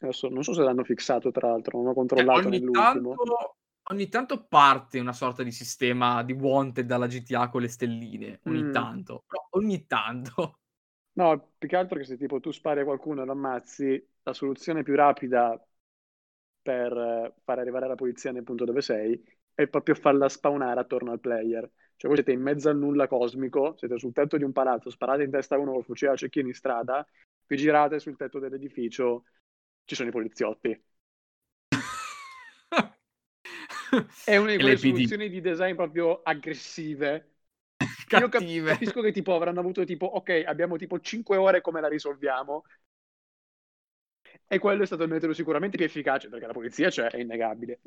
adesso 0.00 0.28
non 0.28 0.42
so 0.42 0.54
se 0.54 0.62
l'hanno 0.62 0.84
fissato 0.84 1.30
tra 1.30 1.48
l'altro, 1.48 1.78
non 1.78 1.88
ho 1.88 1.94
controllato 1.94 2.40
eh, 2.40 2.46
ogni 2.46 2.58
nell'ultimo. 2.60 3.14
Tanto, 3.14 3.56
ogni 3.90 4.08
tanto 4.08 4.46
parte 4.46 5.00
una 5.00 5.12
sorta 5.12 5.42
di 5.42 5.50
sistema 5.50 6.22
di 6.22 6.32
wanted 6.32 6.86
dalla 6.86 7.08
GTA 7.08 7.48
con 7.48 7.60
le 7.60 7.68
stelline, 7.68 8.40
ogni 8.44 8.62
mm. 8.62 8.72
tanto, 8.72 9.24
però 9.26 9.46
ogni 9.50 9.86
tanto. 9.86 10.58
No, 11.14 11.52
più 11.58 11.68
che 11.68 11.76
altro 11.76 11.98
che 11.98 12.04
se 12.04 12.16
tipo 12.16 12.40
tu 12.40 12.52
spari 12.52 12.80
a 12.80 12.84
qualcuno 12.84 13.22
e 13.22 13.24
lo 13.26 13.32
ammazzi, 13.32 14.08
la 14.22 14.32
soluzione 14.32 14.82
più 14.82 14.94
rapida 14.94 15.60
per 16.62 17.34
far 17.42 17.58
arrivare 17.58 17.88
la 17.88 17.96
polizia 17.96 18.30
nel 18.30 18.44
punto 18.44 18.64
dove 18.64 18.80
sei 18.80 19.20
è 19.54 19.66
proprio 19.66 19.94
farla 19.94 20.28
spawnare 20.28 20.80
attorno 20.80 21.12
al 21.12 21.20
player. 21.20 21.68
Cioè 21.96 22.10
voi 22.10 22.16
siete 22.16 22.32
in 22.32 22.40
mezzo 22.40 22.68
al 22.68 22.76
nulla 22.76 23.06
cosmico, 23.06 23.76
siete 23.76 23.98
sul 23.98 24.12
tetto 24.12 24.36
di 24.36 24.44
un 24.44 24.52
palazzo, 24.52 24.90
sparate 24.90 25.22
in 25.22 25.30
testa 25.30 25.54
a 25.54 25.58
uno 25.58 25.72
col 25.72 25.84
fucile 25.84 26.10
a 26.10 26.16
cecchino 26.16 26.48
in 26.48 26.54
strada, 26.54 27.06
vi 27.46 27.56
girate 27.56 28.00
sul 28.00 28.16
tetto 28.16 28.38
dell'edificio, 28.38 29.24
ci 29.84 29.94
sono 29.94 30.08
i 30.08 30.12
poliziotti. 30.12 30.82
È 34.24 34.36
una 34.36 34.52
di 34.52 34.58
quelle 34.58 34.76
soluzioni 34.76 35.28
di 35.28 35.40
design 35.40 35.76
proprio 35.76 36.22
aggressive. 36.22 37.28
Cattive. 38.08 38.52
Io 38.52 38.64
capisco 38.64 39.00
che 39.00 39.12
tipo 39.12 39.34
avranno 39.34 39.60
avuto 39.60 39.84
tipo, 39.84 40.06
ok, 40.06 40.42
abbiamo 40.46 40.76
tipo 40.76 40.98
5 40.98 41.36
ore 41.36 41.60
come 41.60 41.80
la 41.80 41.88
risolviamo. 41.88 42.64
E 44.46 44.58
quello 44.58 44.82
è 44.82 44.86
stato 44.86 45.04
il 45.04 45.08
metodo 45.08 45.32
sicuramente 45.32 45.76
più 45.76 45.86
efficace 45.86 46.28
perché 46.28 46.46
la 46.46 46.52
polizia 46.52 46.88
c'è, 46.88 47.08
è 47.08 47.18
innegabile. 47.18 47.80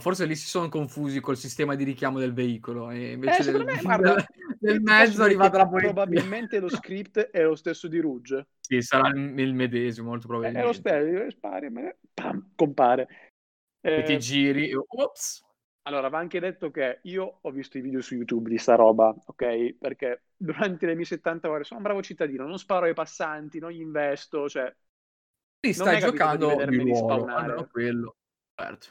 Forse 0.00 0.26
lì 0.26 0.34
si 0.34 0.46
sono 0.46 0.68
confusi 0.68 1.20
col 1.20 1.36
sistema 1.36 1.74
di 1.76 1.84
richiamo 1.84 2.18
del 2.18 2.32
veicolo 2.32 2.90
e 2.90 2.96
Eh, 2.96 3.12
invece 3.12 3.42
del 3.42 3.52
secondo 3.52 3.72
me, 3.72 3.82
guarda, 3.82 4.14
del 4.14 4.24
del 4.58 4.80
mezzo 4.82 5.12
è 5.12 5.16
che 5.16 5.22
arrivata 5.22 5.58
la 5.58 5.68
polizia. 5.68 5.92
probabilmente 5.92 6.58
lo 6.58 6.68
script 6.68 7.18
è 7.18 7.42
lo 7.42 7.54
stesso 7.54 7.86
di 7.88 8.00
Rouge. 8.00 8.46
Sì, 8.60 8.80
sarà 8.82 9.08
il 9.08 9.54
medesimo, 9.54 10.08
molto 10.08 10.26
È 10.26 10.52
è 10.52 10.62
lo 10.62 10.72
probabilmente. 10.72 10.72
stesso, 10.72 11.30
spari, 11.30 11.70
ma 11.70 11.94
pam, 12.14 12.50
compare. 12.54 13.08
E 13.82 14.02
ti 14.02 14.12
Ehm 14.12 14.18
giri 14.18 14.72
ops! 14.74 15.44
Allora, 15.82 16.08
va 16.08 16.18
anche 16.18 16.40
detto 16.40 16.70
che 16.70 17.00
io 17.04 17.38
ho 17.40 17.50
visto 17.50 17.78
i 17.78 17.80
video 17.80 18.02
su 18.02 18.14
YouTube 18.14 18.50
di 18.50 18.58
sta 18.58 18.74
roba, 18.74 19.14
ok? 19.26 19.74
Perché 19.78 20.24
durante 20.36 20.86
le 20.86 20.94
mie 20.94 21.06
70 21.06 21.48
ore 21.48 21.64
sono 21.64 21.78
un 21.80 21.84
bravo 21.84 22.02
cittadino, 22.02 22.46
non 22.46 22.58
sparo 22.58 22.84
ai 22.84 22.94
passanti, 22.94 23.58
non 23.58 23.70
gli 23.70 23.80
investo, 23.80 24.48
cioè 24.48 24.72
Sì, 25.60 25.72
stai 25.72 25.98
giocando 25.98 26.62
di 26.64 26.76
ruolo, 26.76 27.66
quello, 27.70 28.16
certo. 28.54 28.88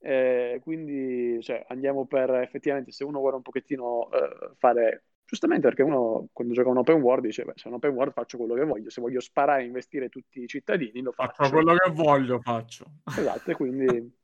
Ehm, 0.00 0.60
quindi, 0.60 1.38
cioè, 1.42 1.64
andiamo 1.68 2.06
per 2.06 2.30
effettivamente 2.36 2.92
se 2.92 3.04
uno 3.04 3.18
vuole 3.18 3.36
un 3.36 3.42
pochettino, 3.42 4.08
uhm, 4.10 4.54
fare 4.58 5.04
giustamente 5.24 5.66
perché 5.68 5.82
uno 5.82 6.28
quando 6.32 6.54
gioca 6.54 6.68
un 6.70 6.78
open 6.78 7.00
world 7.00 7.24
dice: 7.24 7.44
"Beh, 7.44 7.52
se 7.56 7.64
è 7.64 7.68
un 7.68 7.74
open 7.74 7.92
world 7.94 8.12
faccio 8.12 8.38
quello 8.38 8.54
che 8.54 8.64
voglio, 8.64 8.90
se 8.90 9.00
voglio 9.00 9.20
sparare 9.20 9.62
e 9.62 9.66
investire 9.66 10.08
tutti 10.08 10.40
i 10.42 10.46
cittadini 10.46 11.02
lo 11.02 11.12
Faccio 11.14 11.50
faccio". 11.50 11.50
quello 11.50 11.74
che 11.76 11.90
voglio, 11.90 12.40
faccio. 12.40 12.86
Esatto, 13.14 13.50
e 13.50 13.54
quindi 13.54 14.16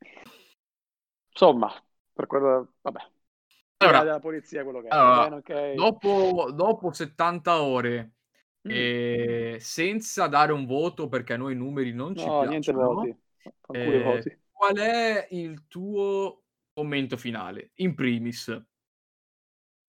insomma, 1.30 1.72
per 2.12 2.26
quello 2.26 2.74
vabbè. 2.82 3.00
Allora 3.78 4.04
della 4.04 4.20
polizia 4.20 4.64
quello 4.64 4.80
che 4.80 4.90
è, 4.90 4.96
allora, 4.98 5.12
bene, 5.12 5.36
okay? 5.36 5.90
dopo 6.00 6.50
dopo 6.54 6.92
70 6.92 7.62
ore, 7.62 8.14
Mh. 8.64 8.84
ehm, 8.88 9.58
senza 9.58 10.26
dare 10.28 10.52
un 10.52 10.66
voto 10.66 11.08
perché 11.08 11.34
a 11.34 11.36
noi 11.36 11.54
i 11.54 11.56
numeri 11.56 11.92
non 11.92 12.16
ci 12.16 12.32
No, 12.32 12.44
niente 12.44 12.72
piacciono, 12.72 12.72
voti. 12.72 13.16
Fa 13.60 13.74
qual 14.60 14.76
è 14.76 15.26
il 15.30 15.66
tuo 15.68 16.42
commento 16.74 17.16
finale? 17.16 17.70
In 17.76 17.94
primis. 17.94 18.62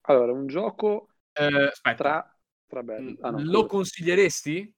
Allora, 0.03 0.31
un 0.31 0.47
gioco 0.47 1.09
aspetta. 1.33 1.95
tra 1.95 2.37
tra 2.67 2.83
belli. 2.83 3.11
Mhmm, 3.11 3.17
Ah 3.25 3.31
no, 3.31 3.43
lo 3.43 3.65
consiglieresti? 3.65 4.73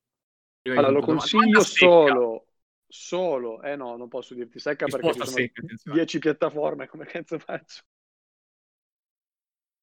Allora, 0.69 0.89
lo 0.89 1.01
consiglio 1.01 1.61
solo 1.61 2.47
solo 2.87 3.61
eh 3.63 3.75
no, 3.75 3.95
non 3.97 4.07
posso 4.07 4.33
dirti 4.33 4.59
secca 4.59 4.85
perché 4.85 5.13
ci 5.13 5.19
Risposta 5.19 5.25
sono 5.25 5.45
secca, 5.45 5.61
attenzione. 5.61 5.97
10 5.97 6.19
piattaforme, 6.19 6.87
come 6.87 7.05
cazzo 7.05 7.37
faccio? 7.37 7.81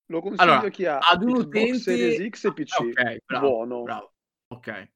Lo 0.06 0.20
consiglio 0.20 0.42
Allora, 0.42 0.66
a 0.66 0.70
chi 0.70 0.86
ha 0.86 0.98
ad 0.98 1.22
un 1.22 1.32
Xbox 1.34 1.70
Series 1.76 2.14
utente 2.14 2.36
X 2.36 2.44
e 2.44 2.52
PC. 2.52 2.80
okay, 2.80 3.20
bravo, 3.24 3.46
Buono. 3.48 3.82
bravo. 3.82 4.12
Okay. 4.48 4.90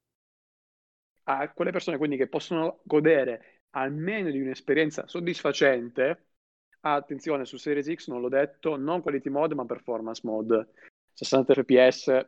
A 1.27 1.51
quelle 1.53 1.71
persone 1.71 1.97
quindi 1.97 2.17
che 2.17 2.29
possono 2.29 2.81
godere 2.85 3.54
almeno 3.75 4.31
di 4.31 4.41
un'esperienza 4.41 5.07
soddisfacente, 5.07 6.27
attenzione 6.81 7.45
su 7.45 7.57
Series 7.57 7.93
X 7.93 8.09
non 8.09 8.21
l'ho 8.21 8.29
detto, 8.29 8.77
non 8.77 9.01
quality 9.03 9.31
mode 9.31 9.55
ma 9.55 9.65
performance 9.65 10.21
mode. 10.25 10.69
60 11.13 11.55
fps 11.55 12.27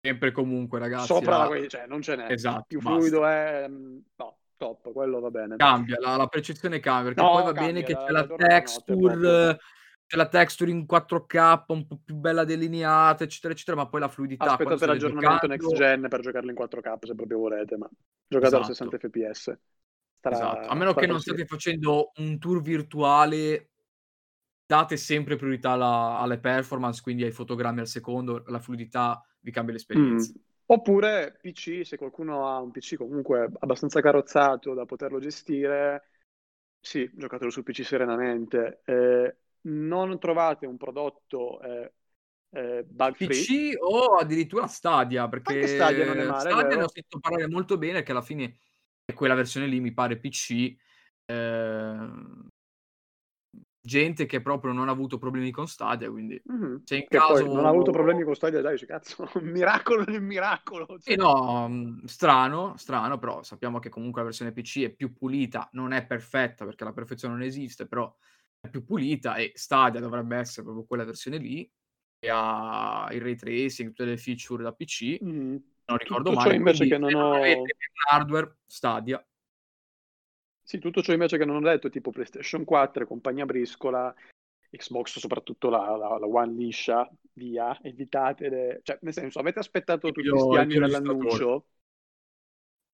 Sempre 0.00 0.30
comunque 0.32 0.78
ragazzi 0.78 1.06
sopra 1.06 1.38
la 1.38 1.48
la 1.48 1.68
cioè 1.68 1.86
non 1.86 2.00
ce 2.02 2.16
n'è. 2.16 2.32
esatto, 2.32 2.64
Più 2.68 2.78
basta. 2.80 2.96
fluido 2.98 3.26
è 3.26 3.66
mhmm, 3.68 4.02
no, 4.16 4.38
top, 4.56 4.92
quello 4.92 5.20
va 5.20 5.30
bene. 5.30 5.56
Cambia, 5.56 5.98
la 6.00 6.16
la 6.16 6.26
percezione 6.28 6.78
cambia, 6.80 7.12
perché 7.12 7.28
poi 7.30 7.42
No, 7.42 7.44
va 7.46 7.52
bene 7.52 7.82
cambia, 7.82 7.82
che 7.82 7.94
c'è 7.94 8.12
da 8.12 8.12
la 8.12 8.22
proprio. 8.24 8.48
texture 8.48 9.58
c'è 10.06 10.16
la 10.16 10.28
texture 10.28 10.70
in 10.70 10.86
4K 10.86 11.64
un 11.72 11.86
po' 11.86 11.98
più 12.02 12.14
bella 12.14 12.44
delineata, 12.44 13.24
eccetera, 13.24 13.52
eccetera, 13.52 13.76
ma 13.76 13.88
poi 13.88 14.00
la 14.00 14.08
fluidità 14.08 14.44
Aspettate 14.46 14.86
l'aggiornamento 14.86 15.46
next 15.46 15.66
giocando 15.66 15.84
gen 15.84 16.08
per 16.08 16.20
giocarlo 16.20 16.48
in 16.48 16.56
4K 16.56 17.06
se 17.06 17.14
proprio 17.14 17.38
volete, 17.38 17.76
ma 17.76 17.88
giocate 18.26 18.54
a 18.54 18.58
Esatto. 18.58 18.72
60 18.74 18.98
fps. 18.98 19.58
Esatto, 20.20 20.56
Starà 20.56 20.68
a 20.68 20.74
meno 20.74 20.94
che 20.94 21.06
non 21.06 21.20
state 21.20 21.46
facendo 21.46 22.12
un 22.16 22.38
tour 22.38 22.60
virtuale, 22.60 23.70
date 24.66 24.96
sempre 24.96 25.36
priorità 25.36 25.70
alla 25.72 26.18
alle 26.18 26.38
performance, 26.38 27.00
quindi 27.00 27.24
ai 27.24 27.30
fotogrammi 27.30 27.80
al 27.80 27.86
secondo, 27.86 28.42
la 28.46 28.58
fluidità 28.58 29.24
vi 29.40 29.50
cambia 29.50 29.74
l'esperienza. 29.74 30.32
Oppure 30.70 31.38
PC, 31.40 31.80
se 31.84 31.96
qualcuno 31.96 32.46
ha 32.46 32.60
un 32.60 32.70
PC 32.70 32.96
comunque 32.96 33.50
abbastanza 33.60 34.02
carrozzato 34.02 34.74
da 34.74 34.84
poterlo 34.84 35.18
gestire, 35.18 36.10
sì, 36.80 37.10
giocatelo 37.14 37.50
su 37.50 37.62
PC 37.62 37.84
serenamente. 37.84 38.82
Ehm, 38.84 39.34
non 39.62 40.18
trovate 40.18 40.66
un 40.66 40.76
prodotto, 40.76 41.60
ehm, 41.62 41.90
ehm, 42.50 42.84
bug 42.86 43.14
free 43.16 43.28
PC 43.28 43.76
o 43.80 44.16
addirittura 44.16 44.66
Stadia, 44.66 45.22
Anche 45.22 45.66
Stadia 45.66 46.04
non 46.04 46.18
è 46.18 46.24
perché 46.24 46.30
male, 46.30 46.50
Stadia 46.50 46.76
ne 46.76 46.82
ho 46.82 46.88
sentito 46.88 47.18
parlare 47.18 47.48
molto 47.48 47.78
bene, 47.78 48.02
che 48.02 48.10
alla 48.10 48.22
fine 48.22 48.58
è 49.10 49.14
quella 49.14 49.34
versione 49.34 49.66
lì, 49.66 49.80
mi 49.80 49.92
pare 49.94 50.18
PC, 50.18 50.76
ehm 51.26 52.48
gente 53.80 54.26
che 54.26 54.40
proprio 54.42 54.72
non 54.72 54.88
ha 54.88 54.92
avuto 54.92 55.18
problemi 55.18 55.50
con 55.50 55.66
Stadia, 55.68 56.10
quindi 56.10 56.42
Mh-mh. 56.44 56.82
se 56.84 56.96
in 56.96 57.06
Che 57.08 57.22
poi 57.24 57.48
non 57.50 57.64
ha 57.64 57.68
avuto 57.68 57.92
caso 57.92 57.92
problemi 57.92 58.22
con 58.24 58.34
Stadia 58.34 58.62
dici: 58.62 58.86
"Cazzo, 58.86 59.28
miracolo 59.42 60.04
nel 60.04 60.22
miracolo", 60.22 60.98
Sì, 61.00 61.14
cioè 61.14 61.16
no, 61.16 61.68
mhmm, 61.68 62.04
strano, 62.04 62.76
strano, 62.76 63.18
però 63.18 63.42
sappiamo 63.42 63.78
che 63.78 63.88
comunque 63.88 64.20
la 64.20 64.26
versione 64.26 64.52
PC 64.52 64.82
è 64.82 64.94
più 64.94 65.12
pulita, 65.12 65.68
non 65.72 65.92
è 65.92 66.04
perfetta 66.06 66.64
perché 66.64 66.84
la 66.84 66.92
perfezione 66.92 67.34
non 67.34 67.42
esiste, 67.44 67.86
però 67.86 68.14
è 68.60 68.68
più 68.68 68.82
pulita 68.84 69.36
e 69.36 69.52
Stadia 69.54 70.00
dovrebbe 70.00 70.36
essere 70.36 70.64
proprio 70.64 70.84
quella 70.84 71.04
versione 71.04 71.38
lì, 71.38 71.70
che 72.18 72.30
ha 72.32 73.08
il 73.12 73.20
ray 73.20 73.36
tracing, 73.36 73.88
tutte 73.90 74.04
le 74.06 74.16
feature 74.16 74.62
da 74.64 74.72
PC, 74.72 75.22
Mh-mh. 75.24 75.62
Non 75.88 75.98
ricordo 75.98 76.30
Tutto 76.30 76.36
ciò 76.36 76.50
male, 76.50 76.54
invece 76.54 76.86
che 76.86 76.98
non 76.98 77.14
ho 77.14 77.72
l'hardware, 78.10 78.56
Stadia. 78.66 79.22
Sì, 80.62 80.78
tutto 80.78 81.00
ciò 81.02 81.12
invece 81.14 81.38
che 81.38 81.46
non 81.46 81.56
ho 81.56 81.60
detto, 81.60 81.88
tipo 81.88 82.10
PlayStation 82.10 82.64
4 82.64 83.02
e 83.02 83.06
compagnia 83.06 83.46
briscola, 83.46 84.14
Xbox 84.70 85.18
soprattutto 85.18 85.70
la 85.70 85.96
la 85.96 86.18
la 86.18 86.26
One 86.26 86.52
liscia, 86.52 87.10
via, 87.32 87.78
evitatele 87.82 88.80
cioè 88.82 88.98
nel 89.02 89.14
senso 89.14 89.38
avete 89.38 89.60
aspettato 89.60 90.10
tutti 90.12 90.38
'sti 90.38 90.54
mio 90.54 90.60
il 90.60 90.60
anni 90.60 90.76
dall'annuncio 90.78 91.64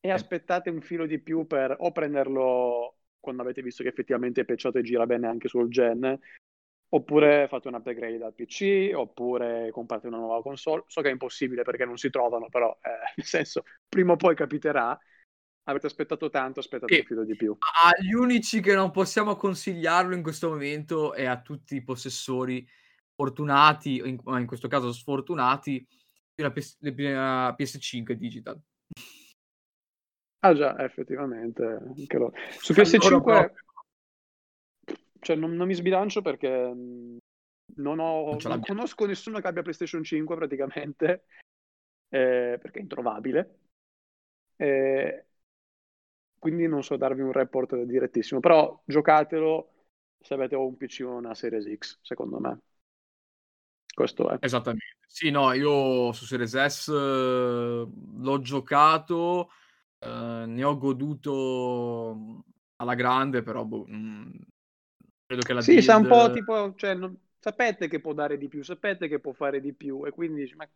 e 0.07 0.11
Sì. 0.11 0.11
aspettate 0.11 0.68
un 0.68 0.83
filo 0.83 1.07
di 1.07 1.18
più 1.18 1.46
per 1.46 1.74
o 1.78 1.90
prenderlo 1.90 2.98
quando 3.20 3.40
avete 3.40 3.62
visto 3.62 3.83
che 3.83 3.88
effettivamente 3.88 4.42
è 4.42 4.44
patchato 4.44 4.76
e 4.76 4.83
gira 4.83 5.07
bene 5.07 5.26
anche 5.26 5.48
sul 5.48 5.70
gen, 5.70 6.18
oppure 6.94 7.46
fate 7.48 7.68
un 7.68 7.74
upgrade 7.74 8.24
al 8.24 8.35
PC, 8.35 8.92
oppure 8.94 9.70
comprate 9.72 10.07
una 10.07 10.18
nuova 10.18 10.40
console. 10.42 10.85
So 10.87 11.00
che 11.00 11.09
è 11.09 11.12
impossibile 11.12 11.62
perché 11.62 11.85
non 11.85 11.96
si 11.96 12.09
trovano, 12.09 12.48
però, 12.48 12.76
ehm, 12.83 12.92
nel 13.16 13.26
senso, 13.26 13.64
prima 13.88 14.12
o 14.12 14.16
poi 14.16 14.35
capiterà. 14.35 14.98
Avete 15.66 15.87
aspettato 15.87 16.28
tanto, 16.28 16.61
aspettate 16.61 16.94
un 16.94 17.04
filo 17.04 17.24
di 17.24 17.35
più. 17.37 17.57
agli 17.85 18.12
unici 18.12 18.61
che 18.61 18.74
non 18.74 18.90
possiamo 18.90 19.35
consigliarlo 19.35 20.14
in 20.14 20.22
questo 20.22 20.50
momento 20.50 21.14
è 21.14 21.24
a 21.24 21.40
tutti 21.40 21.76
i 21.76 21.83
possessori 21.83 22.68
fortunati 23.14 23.96
in 23.96 24.18
ma 24.24 24.38
in 24.38 24.46
questo 24.46 24.68
caso 24.68 24.92
sfortunati 24.92 25.87
della 26.35 26.50
PS 26.52 26.76
della 26.80 27.57
PS5 27.59 28.12
digital. 28.12 28.61
Ah 30.40 30.52
già, 30.52 30.78
effettivamente. 30.85 31.80
Su 31.94 32.04
A 32.12 32.18
loro 32.18 32.33
PS5 32.83 33.22
proprio. 33.22 33.54
Cioè 35.24 35.37
non 35.37 35.54
non 35.54 35.66
mi 35.66 35.74
sbilancio 35.74 36.22
perché, 36.22 36.48
non 37.76 38.00
Non 38.30 38.40
ho 38.40 38.40
non 38.42 38.50
l'abbiamo. 38.50 38.66
conosco 38.66 39.06
nessuno 39.06 39.40
che 39.40 39.46
abbia 39.48 39.62
PlayStation 39.62 40.04
5 40.04 40.37
praticamente, 40.37 41.26
ehm, 42.10 42.58
perché 42.58 42.78
è 42.78 42.82
introvabile. 42.82 43.58
Ehm 44.58 45.24
quindi 46.38 46.66
non 46.68 46.82
so 46.82 46.96
darvi 46.96 47.22
un 47.22 47.32
report 47.32 47.74
direttissimo, 47.84 48.40
però 48.40 48.80
giocatelo 48.84 49.70
se 50.20 50.34
avete 50.34 50.54
o 50.54 50.66
un 50.66 50.76
PC 50.76 51.02
o 51.04 51.14
una 51.16 51.34
Series 51.34 51.66
X, 51.78 51.98
secondo 52.02 52.38
me. 52.38 52.60
Questo 53.94 54.28
è. 54.30 54.38
Esattamente. 54.38 54.84
Sì, 55.06 55.30
no, 55.30 55.52
io 55.52 56.12
su 56.12 56.24
Series 56.26 56.56
S 56.66 56.88
l'ho 56.88 58.40
giocato, 58.40 59.50
ehm, 60.00 60.52
ne 60.52 60.64
ho 60.64 60.76
goduto, 60.76 62.44
alla 62.76 62.94
grande, 62.94 63.42
però 63.42 63.64
boh, 63.64 63.87
credo 65.28 65.42
che 65.44 65.52
la 65.54 65.62
Sì, 65.62 65.80
sa 65.82 65.96
un 65.96 66.06
po' 66.06 66.28
build 66.28 66.30
tipo 66.30 66.74
cioè 66.74 66.94
non 66.94 67.16
sapete 67.38 67.88
che 67.88 68.00
può 68.00 68.12
dare 68.12 68.37
di 68.38 68.48
più, 68.48 68.62
sapete 68.62 69.08
che 69.08 69.20
può 69.20 69.32
fare 69.32 69.60
di 69.60 69.72
più 69.72 70.04
e 70.04 70.10
quindi 70.10 70.40
dici: 70.42 70.54
"Ma" 70.56 70.68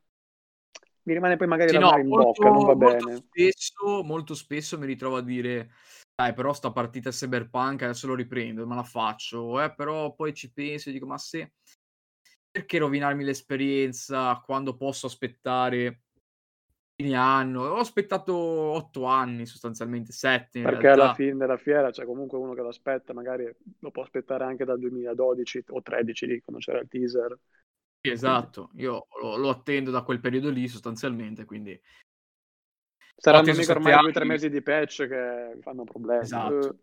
mi 1.07 1.15
rimane 1.15 1.37
poi 1.37 1.47
magari 1.47 1.71
Sì, 1.71 1.77
no, 1.77 1.91
l'amaro 1.91 2.01
in 2.01 2.13
molto 2.13 2.15
bocca, 2.15 2.51
non 2.51 2.65
va 2.65 2.75
molto 2.77 3.07
bene. 3.15 3.29
spesso 3.29 4.03
molto 4.03 4.35
spesso 4.35 4.79
mi 4.79 4.87
ritrovo 4.87 5.17
a 5.19 5.23
dire: 5.23 5.71
"Dai, 6.15 6.33
però 6.33 6.55
sta 6.55 6.73
partita 6.73 7.11
Cyberpunk 7.11 7.83
adesso 7.83 8.07
lo 8.07 8.15
riprendo, 8.15 8.67
me 8.67 8.75
la 8.75 8.83
faccio, 8.83 9.61
eh, 9.63 9.75
però 9.75 10.15
poi 10.15 10.33
ci 10.33 10.51
penso 10.51 10.89
e 10.89 10.93
dico: 10.93 11.05
"Ma 11.07 11.19
se" 11.19 11.53
perché 12.55 12.79
rovinarmi 12.79 13.25
l'esperienza 13.25 14.41
quando 14.45 14.77
posso 14.77 15.07
aspettare 15.07 16.05
anno?" 17.15 17.63
Ho 17.63 17.79
aspettato 17.79 18.35
8 18.35 19.05
anni 19.05 19.47
sostanzialmente, 19.47 20.13
7 20.13 20.59
in 20.59 20.65
Perché 20.65 20.89
alla 20.89 20.97
realtà. 20.97 21.15
fin 21.15 21.39
della 21.39 21.57
fiera 21.57 21.91
c'è 21.91 22.05
comunque 22.05 22.39
uno 22.39 22.55
che 22.55 22.63
lo 22.63 22.69
aspetta, 22.69 23.13
magari 23.13 23.51
lo 23.79 23.91
può 23.91 24.03
aspettare 24.03 24.45
anche 24.45 24.65
dal 24.65 24.79
2012 24.79 25.65
o 25.69 25.83
13 25.83 26.27
lì, 26.27 26.41
quando 26.41 26.61
c'era 26.61 26.81
il 26.81 26.89
teaser. 26.89 27.39
Sì, 28.01 28.11
esatto. 28.11 28.71
Io 28.75 29.07
lo 29.21 29.37
lo 29.37 29.49
attendo 29.51 29.91
da 29.91 30.03
quel 30.03 30.21
periodo 30.21 30.51
lì 30.51 30.69
sostanzialmente, 30.69 31.45
quindi 31.45 31.81
Saranno 33.21 33.51
mica 33.51 33.63
7 33.63 33.73
ormai 33.73 33.93
2, 34.01 34.13
3 34.13 34.21
anni 34.21 34.31
mesi 34.31 34.49
di 34.49 34.63
patch 34.63 35.09
che 35.09 35.59
fanno 35.61 35.85
problemi. 35.85 36.23
Esatto. 36.23 36.69
Uh. 36.69 36.79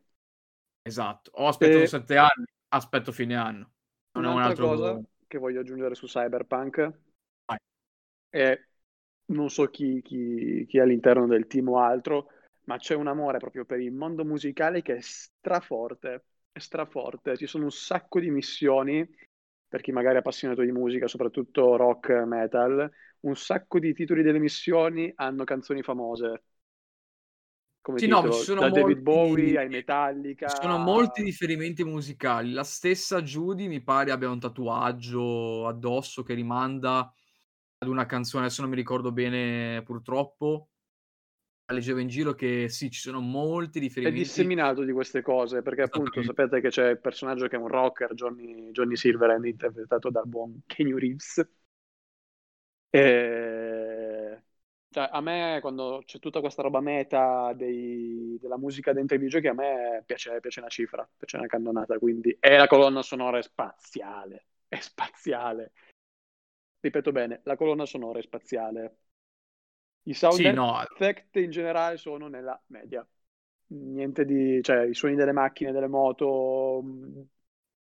Esatto. 0.82 1.32
Ho 1.36 1.48
aspettato 1.48 1.84
E 1.84 1.88
7 1.88 2.18
anni, 2.18 2.46
aspetto 2.70 3.12
fine 3.12 3.36
anno. 3.36 3.72
Non 4.12 4.26
è 4.26 4.28
un 4.28 4.34
un'altra 4.36 4.66
cosa 4.66 4.90
altro 4.90 5.10
che 5.28 5.38
voglio 5.38 5.62
aggiungere 5.62 5.96
su 5.96 6.06
Cyberpunk 6.06 7.00
Vai. 7.46 7.58
è 8.30 8.62
non 9.28 9.50
so 9.50 9.66
chi, 9.70 10.02
chi, 10.02 10.66
chi 10.68 10.78
è 10.78 10.82
all'interno 10.82 11.26
del 11.28 11.48
team 11.48 11.70
o 11.70 11.80
altro, 11.80 12.28
ma 12.66 12.78
c'è 12.78 12.96
un 12.96 13.08
amore 13.08 13.38
proprio 13.40 13.66
per 13.66 13.80
il 13.80 13.92
mondo 13.92 14.24
musicale 14.26 14.82
che 14.82 14.96
è 14.98 15.02
straforte, 15.02 16.26
è 16.52 16.60
straforte. 16.60 17.38
Ci 17.38 17.48
sono 17.48 17.66
un 17.66 17.72
sacco 17.72 18.20
di 18.20 18.30
missioni, 18.32 19.08
per 19.68 19.82
chi 19.82 19.92
magari 19.92 20.16
è 20.16 20.20
appassionato 20.20 20.62
di 20.62 20.72
musica, 20.72 21.08
soprattutto 21.08 21.76
rock, 21.76 22.10
metal, 22.26 22.90
un 23.22 23.36
sacco 23.36 23.80
di 23.80 23.94
titoli 23.94 24.22
delle 24.24 24.40
missioni 24.40 25.12
hanno 25.16 25.44
canzoni 25.44 25.82
famose. 25.84 26.44
Come 27.82 28.02
Sì, 28.02 28.08
no, 28.08 28.28
titolo, 28.28 28.44
ci 28.44 28.44
sono 28.44 28.62
da 28.62 28.70
David 28.72 29.00
Bowie 29.00 29.54
molti 29.54 29.56
ai 29.58 29.70
Metallica. 29.70 30.48
ci 30.48 30.58
sono 30.62 30.78
molti 30.78 31.24
riferimenti 31.24 31.84
musicali. 31.84 32.52
La 32.52 32.64
stessa 32.64 33.22
Judy 33.22 33.68
mi 33.68 33.82
pare 33.82 34.12
abbia 34.12 34.30
un 34.30 34.40
tatuaggio 34.40 35.68
addosso 35.68 36.24
che 36.24 36.34
rimanda 36.34 37.12
ad 37.78 37.88
una 37.88 38.06
canzone, 38.06 38.46
adesso 38.46 38.62
non 38.62 38.70
mi 38.70 38.76
ricordo 38.76 39.12
bene 39.12 39.82
purtroppo. 39.84 40.70
Leggevo 41.68 41.98
in 41.98 42.08
giro 42.08 42.36
che 42.36 42.70
sì, 42.70 42.92
ci 42.92 43.00
sono 43.00 43.20
molti 43.22 43.80
È 43.80 43.82
riferimenti 43.82 44.20
disseminato 44.20 44.84
di 44.84 44.92
queste 44.92 45.24
cose, 45.24 45.64
perché 45.64 45.82
appunto 45.82 46.22
sapete 46.22 46.62
che 46.62 46.70
c'è 46.70 46.92
il 46.92 47.00
personaggio 47.00 47.48
che 47.48 47.56
è 47.56 47.60
un 47.60 47.68
rocker, 47.68 48.14
Johnny, 48.14 48.70
Johnny 48.70 48.96
Silverhand, 48.96 49.46
interpretato 49.46 50.12
dal 50.12 50.28
buon 50.28 50.62
Keanu 50.68 50.98
Reeves. 50.98 51.48
E... 52.92 54.44
Cioè, 54.92 55.10
a 55.12 55.22
me, 55.22 55.58
quando 55.60 56.04
c'è 56.06 56.20
tutta 56.20 56.40
questa 56.40 56.62
roba 56.62 56.82
meta 56.82 57.52
dei- 57.54 58.38
della 58.40 58.58
musica 58.58 58.94
dentro 58.94 59.16
i 59.16 59.20
videogiochi, 59.20 59.48
a 59.48 59.54
me 59.54 60.04
piace, 60.06 60.40
piace 60.40 60.60
una 60.60 60.70
cifra, 60.70 61.10
piace 61.18 61.38
una 61.38 61.48
cannonata, 61.48 61.98
quindi... 61.98 62.38
E 62.40 62.58
la 62.58 62.68
colonna 62.68 63.02
sonora 63.02 63.40
è 63.40 63.42
spaziale, 63.42 64.46
è 64.68 64.80
spaziale. 64.80 65.74
Ripeto 66.86 67.12
bene, 67.12 67.42
la 67.44 67.56
colonna 67.58 67.86
sonora 67.86 68.20
è 68.20 68.22
spaziale. 68.22 68.98
I 70.08 70.14
sound 70.14 70.46
Sì, 70.46 70.52
no, 70.52 70.84
effect 70.96 71.36
in 71.38 71.50
generale 71.52 71.98
sono 71.98 72.28
nella 72.28 72.60
media. 72.68 73.06
Niente 73.68 74.26
di... 74.26 74.62
cioè, 74.64 74.86
i 74.86 74.94
suoni 74.94 75.16
delle 75.16 75.32
macchine, 75.34 75.72
delle 75.72 75.88
moto... 75.88 76.82
mh, 76.84 77.24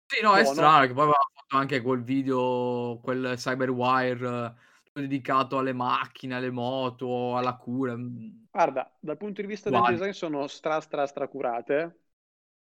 sì, 0.05 0.21
no, 0.21 0.35
è 0.35 0.43
buono. 0.43 0.45
strano 0.45 0.85
che 0.87 0.93
poi 0.93 1.03
aveva 1.03 1.17
fatto 1.33 1.57
anche 1.57 1.81
quel 1.81 2.03
video, 2.03 2.99
quel 3.01 3.33
Cyberwire 3.37 4.55
eh, 4.93 5.01
dedicato 5.01 5.57
alle 5.57 5.73
macchine, 5.73 6.35
alle 6.35 6.51
moto, 6.51 7.37
alla 7.37 7.55
cura. 7.55 7.95
mhmm, 7.95 8.45
Guarda, 8.49 8.93
dal 8.99 9.17
punto 9.17 9.41
di 9.41 9.47
vista 9.47 9.69
del 9.69 9.83
uguali. 9.83 9.97
design 9.97 10.11
sono 10.11 10.47
stra 10.47 10.79
stra 10.81 11.05
stra 11.07 11.27
curate. 11.27 11.99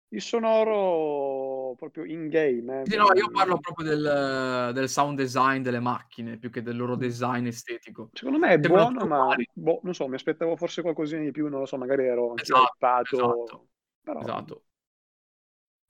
Il 0.09 0.23
sonoro 0.23 1.38
proprio 1.77 2.05
in 2.05 2.29
game, 2.29 2.85
Sì, 2.85 2.95
eh, 2.95 2.97
no, 2.97 3.07
io 3.15 3.31
parlo 3.31 3.59
proprio 3.59 3.89
del 3.89 4.71
del 4.73 4.89
sound 4.89 5.17
design 5.17 5.63
delle 5.63 5.81
macchine, 5.81 6.37
più 6.39 6.51
che 6.51 6.63
del 6.63 6.77
loro 6.77 6.97
mm. 6.97 6.99
design 6.99 7.47
estetico. 7.47 8.11
Secondo 8.13 8.39
me 8.39 8.49
è 8.49 8.61
Sembrano 8.61 8.91
buono, 8.93 9.07
ma 9.07 9.37
boh, 9.53 9.81
non 9.83 9.95
so, 9.95 10.09
mi 10.09 10.15
aspettavo 10.15 10.57
forse 10.57 10.83
qualcosina 10.83 11.23
di 11.23 11.31
più, 11.31 11.49
non 11.49 11.61
lo 11.61 11.67
so, 11.67 11.77
magari 11.77 12.05
ero 12.07 12.37
Esatto, 12.37 12.77
esatto, 13.03 13.69
però 14.03 14.21
esatto. 14.21 14.63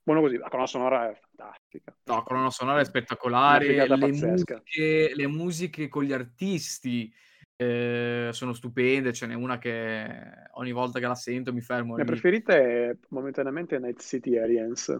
buono 0.03 0.21
così. 0.21 0.37
La 0.37 0.49
colonna 0.49 0.67
sonora 0.67 1.09
è 1.09 1.19
fantastica, 1.19 1.95
No, 2.03 2.15
la 2.15 2.23
colonna 2.23 2.49
sonora 2.49 2.79
è 2.79 2.85
spettacolare, 2.85 3.87
le 3.87 3.97
musiche 3.97 4.63
le 5.13 5.27
musiche 5.27 5.87
con 5.87 6.03
gli 6.03 6.13
artisti, 6.13 7.13
ehm, 7.55 8.29
sono 8.31 8.53
stupende, 8.53 9.13
ce 9.13 9.27
n'è 9.27 9.35
una 9.35 9.57
che 9.57 10.07
ogni 10.53 10.71
volta 10.71 10.99
che 10.99 11.07
la 11.07 11.15
sento 11.15 11.53
mi 11.53 11.61
fermo 11.61 11.95
Le 11.95 12.03
lì. 12.03 12.09
preferite 12.09 12.99
momentaneamente 13.09 13.77
Night 13.79 14.01
City 14.01 14.37
Aliens. 14.37 14.99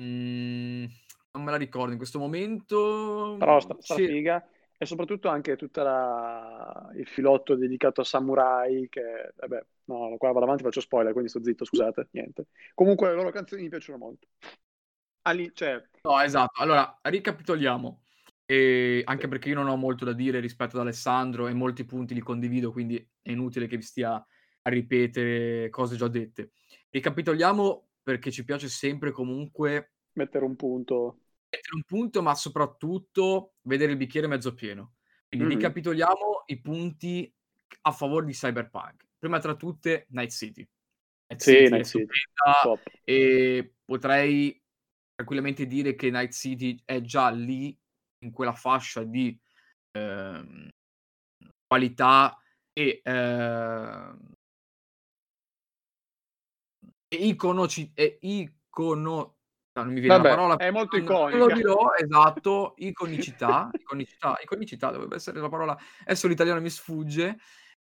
Mhmm, 0.00 0.86
non 1.32 1.44
me 1.44 1.50
la 1.50 1.56
ricordo 1.56 1.92
in 1.92 1.98
questo 1.98 2.18
momento, 2.18 3.34
Però 3.36 3.52
mhmm, 3.54 3.60
stra, 3.60 3.76
sì. 3.78 3.82
strafiga 3.84 4.48
e 4.76 4.86
soprattutto 4.86 5.28
anche 5.28 5.56
tutta 5.56 5.82
la... 5.82 6.90
il 6.96 7.06
filotto 7.06 7.54
dedicato 7.54 8.00
a 8.00 8.04
samurai 8.04 8.88
che, 8.88 9.32
vabbè, 9.36 9.64
no, 9.84 10.16
qua 10.16 10.32
vado 10.32 10.44
avanti 10.46 10.62
faccio 10.62 10.80
spoiler, 10.80 11.12
quindi 11.12 11.28
sto 11.30 11.42
zitto, 11.42 11.64
scusate, 11.64 12.08
niente. 12.12 12.46
Comunque 12.74 13.08
le 13.08 13.14
loro 13.14 13.30
canzoni 13.30 13.62
mi 13.62 13.68
piacciono 13.68 13.98
molto. 13.98 14.26
Ali, 15.22 15.50
cioè, 15.54 15.82
No, 16.02 16.18
esatto. 16.20 16.62
Allora, 16.62 16.98
ricapitoliamo, 17.02 18.02
sì, 18.46 19.02
anche 19.04 19.28
perché 19.28 19.50
io 19.50 19.54
non 19.54 19.68
ho 19.68 19.76
molto 19.76 20.04
da 20.06 20.12
dire 20.14 20.40
rispetto 20.40 20.76
ad 20.76 20.82
Alessandro 20.82 21.46
e 21.46 21.52
molti 21.52 21.84
punti 21.84 22.14
li 22.14 22.20
condivido, 22.20 22.72
quindi 22.72 22.96
è 23.20 23.30
inutile 23.30 23.66
che 23.66 23.76
vi 23.76 23.82
stia 23.82 24.14
a 24.14 24.70
ripetere 24.70 25.68
cose 25.68 25.96
già 25.96 26.08
dette. 26.08 26.52
Ricapitoliamo 26.88 27.89
perché 28.02 28.30
ci 28.30 28.44
piace 28.44 28.68
sempre 28.68 29.12
comunque 29.12 29.90
mettere 30.16 30.44
un 30.44 30.56
punto. 30.56 31.20
mettere 31.52 31.74
un 31.76 31.82
punto, 31.84 32.22
ma 32.22 32.34
soprattutto 32.34 33.54
vedere 33.62 33.92
il 33.92 33.98
bicchiere 33.98 34.26
mezzo 34.28 34.54
pieno. 34.54 34.94
Quindi 35.28 35.46
Mhm. 35.46 35.48
ricapitoliamo 35.48 36.44
i 36.46 36.60
punti 36.60 37.32
a 37.82 37.92
favore 37.92 38.26
di 38.26 38.32
Cyberpunk. 38.32 39.06
Prima 39.18 39.38
tra 39.38 39.54
tutte 39.56 40.06
Night 40.10 40.30
City. 40.30 40.68
Night 41.28 41.42
Sì, 41.42 41.68
City 41.68 41.68
Night 41.68 41.86
City, 41.86 42.06
e 43.04 43.74
potrei 43.84 44.60
tranquillamente 45.14 45.66
dire 45.66 45.94
che 45.94 46.10
Night 46.10 46.32
City 46.32 46.80
è 46.84 47.00
già 47.00 47.30
lì, 47.30 47.76
in 48.24 48.32
quella 48.32 48.54
fascia 48.54 49.02
di, 49.04 49.38
ehm, 49.92 50.68
qualità 51.66 52.38
e, 52.72 53.00
ehm 53.04 54.32
e 54.32 54.39
iconoci 57.16 57.90
e 57.94 58.18
icono 58.22 59.36
no, 59.72 59.82
non 59.82 59.92
mi 59.92 60.00
viene 60.00 60.16
la 60.16 60.22
Vabbè, 60.22 60.28
parola, 60.34 60.56
è 60.56 60.70
molto 60.70 60.96
non 60.96 61.06
lo 61.06 61.26
iconica. 61.26 61.54
dirò, 61.54 61.94
esatto, 61.96 62.74
iconicità, 62.78 63.70
iconicità, 63.72 64.38
iconicità 64.42 64.90
dovrebbe 64.90 65.16
essere 65.16 65.40
la 65.40 65.48
parola, 65.48 65.78
adesso 66.02 66.28
l'italiano 66.28 66.60
mi 66.60 66.70
sfugge, 66.70 67.38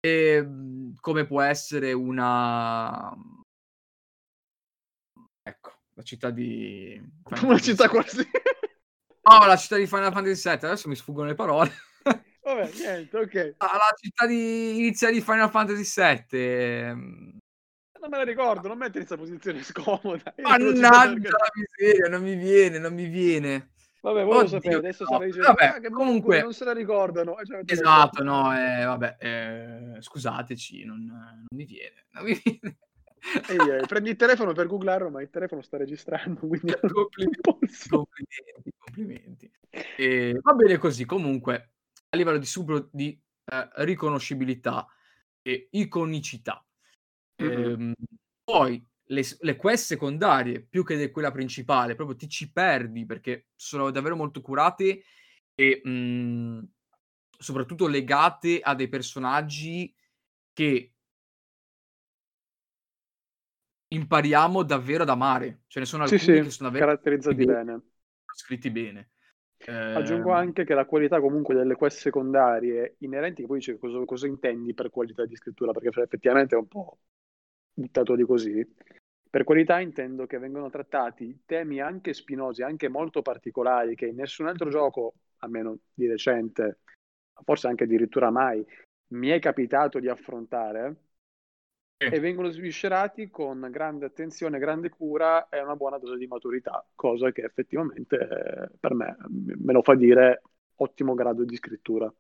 ehm, 0.01 0.95
come 1.01 1.27
può 1.27 1.41
essere 1.41 1.93
una 1.93 3.15
ecco, 5.43 5.73
la 5.95 6.03
città 6.03 6.31
di 6.31 7.01
Una 7.43 7.59
città 7.59 7.89
quasi. 7.89 8.27
No, 9.23 9.47
la 9.47 9.57
città 9.57 9.77
di 9.77 9.87
Final 9.87 10.13
Fantasy 10.13 10.49
VII, 10.49 10.67
adesso 10.67 10.89
mi 10.89 10.97
sfuggono 10.97 11.29
le 11.29 11.35
parole. 11.35 11.71
Vabbè, 12.43 12.71
niente, 12.73 13.17
ok. 13.19 13.55
La 13.59 13.67
la 13.67 13.95
città 14.01 14.27
di 14.27 14.79
iniziale 14.79 15.13
di 15.13 15.21
Final 15.21 15.51
Fantasy 15.51 15.85
VII, 16.31 17.40
Non 18.01 18.09
me 18.09 18.17
la 18.17 18.25
ricordo, 18.25 18.69
non 18.69 18.79
mettere 18.79 19.01
in 19.01 19.05
'sta 19.07 19.17
posizione 19.17 19.63
scomoda. 19.63 20.35
Mannaggia 20.41 21.29
la 21.31 21.51
miseria, 21.55 22.09
non 22.09 22.23
mi 22.23 22.35
viene, 22.35 22.79
non 22.79 22.95
mi 22.95 23.07
viene. 23.07 23.73
Vabbè, 24.01 24.25
voi 24.25 24.41
lo 24.41 24.49
sapete, 24.49 24.75
adesso 24.75 25.05
no. 25.05 25.11
starei 25.11 25.27
dicendo, 25.27 25.49
Vabbè, 25.49 25.77
ah, 25.77 25.81
che 25.81 25.91
comunque 25.91 26.41
non 26.41 26.55
se 26.55 26.65
la 26.65 26.73
ricordano. 26.73 27.39
E 27.39 27.45
c'avete 27.45 27.73
Esatto, 27.73 28.23
no, 28.23 28.57
ehm, 28.57 28.87
vabbè, 28.87 29.17
ehm, 29.19 30.01
scusateci, 30.01 30.85
non 30.85 31.05
non 31.05 31.45
mi 31.55 31.65
viene, 31.65 32.07
non 32.13 32.25
mi 32.25 32.41
viene. 32.43 32.79
E 33.47 33.57
direi, 33.59 33.87
prendi 33.87 34.11
il 34.11 34.17
telefono 34.17 34.53
per 34.55 34.67
googlarlo, 34.67 35.11
ma 35.11 35.21
il 35.21 35.29
telefono 35.29 35.61
sta 35.61 35.77
registrando, 35.77 36.47
quindi 36.47 36.73
Complimenti, 36.81 37.41
complimenti, 37.43 38.73
complimenti. 38.79 39.51
Ehm, 39.97 40.41
va 40.41 40.53
bene 40.55 40.79
così, 40.79 41.05
comunque 41.05 41.73
a 42.09 42.17
livello 42.17 42.39
di 42.39 42.47
supro 42.47 42.89
di, 42.91 43.21
ehm, 43.45 43.71
riconoscibilità 43.75 44.87
e 45.43 45.69
iconicità. 45.73 46.65
Mh-mh. 47.41 47.71
Ehm, 47.75 47.95
poi 48.45 48.85
le 49.11 49.23
le 49.41 49.57
quest 49.57 49.87
secondarie, 49.87 50.63
più 50.63 50.85
che 50.85 50.97
de 50.97 51.11
quella 51.11 51.31
principale, 51.33 51.95
proprio 51.95 52.17
ti 52.17 52.29
ci 52.29 52.53
perdi 52.53 53.07
perché 53.07 53.49
sono 53.57 53.91
davvero 53.91 54.17
molto 54.17 54.41
curate 54.41 55.03
e, 55.55 55.81
mhmm, 55.85 56.65
soprattutto 57.39 57.87
legate 57.89 58.61
a 58.61 58.75
dei 58.75 58.89
personaggi 58.89 59.93
che 60.53 60.93
impariamo 63.93 64.63
davvero 64.63 65.03
ad 65.03 65.09
amare. 65.11 65.63
Ce 65.67 65.79
ne 65.81 65.85
sono 65.87 66.05
Sì, 66.05 66.19
alcuni 66.19 66.41
sì, 66.41 66.41
che 66.41 66.51
sono 66.51 66.69
davvero 66.71 66.87
caratterizzati 66.87 67.45
bene, 67.45 67.81
scritti 68.35 68.71
bene. 68.71 69.11
Aggiungo 69.93 70.31
Ehm 70.31 70.33
anche 70.33 70.65
che 70.65 70.75
la 70.75 70.85
qualità 70.85 71.21
comunque 71.21 71.55
delle 71.55 71.75
quest 71.75 71.99
secondarie 71.99 72.95
inerenti, 73.01 73.43
che 73.43 73.49
poi 73.49 73.59
dice 73.59 73.79
cosa, 73.79 74.05
cosa 74.05 74.27
intendi 74.29 74.73
per 74.75 74.91
qualità 74.91 75.25
di 75.27 75.35
scrittura, 75.37 75.73
perché 75.73 75.89
effettivamente 75.89 76.55
è 76.55 76.59
un 76.59 76.69
po' 76.69 76.99
buttato 77.73 78.17
così. 78.27 78.67
Per 79.31 79.45
qualità 79.45 79.79
intendo 79.81 80.27
che 80.27 80.39
vengono 80.39 80.71
trattati 80.71 81.43
temi 81.47 81.81
anche 81.81 82.13
spinosi, 82.13 82.63
anche 82.63 82.89
molto 82.89 83.23
particolari, 83.23 83.95
che 83.95 84.07
in 84.07 84.17
nessun 84.17 84.47
altro 84.47 84.71
gioco, 84.71 85.15
almeno 85.39 85.79
di 85.95 86.09
recente, 86.09 86.81
forse 87.45 87.69
anche 87.69 87.85
addirittura 87.85 88.31
mai, 88.31 88.67
mi 89.13 89.29
è 89.29 89.39
capitato 89.39 90.01
di 90.01 90.09
affrontare 90.09 90.97
e 91.97 92.19
vengono 92.19 92.49
sviscerati 92.49 93.29
con 93.29 93.69
grande 93.71 94.07
attenzione, 94.07 94.59
grande 94.59 94.89
cura 94.89 95.49
e 95.49 95.61
una 95.61 95.77
buona 95.77 95.99
dose 95.99 96.17
di 96.17 96.27
maturità, 96.27 96.85
cosa 96.95 97.31
che 97.31 97.43
effettivamente 97.43 98.71
per 98.81 98.95
me 98.95 99.17
me 99.29 99.73
lo 99.73 99.83
fa 99.83 99.95
dire 99.95 100.43
ottimo 100.77 101.15
grado 101.15 101.45
di 101.45 101.57
scrittura. 101.57 102.13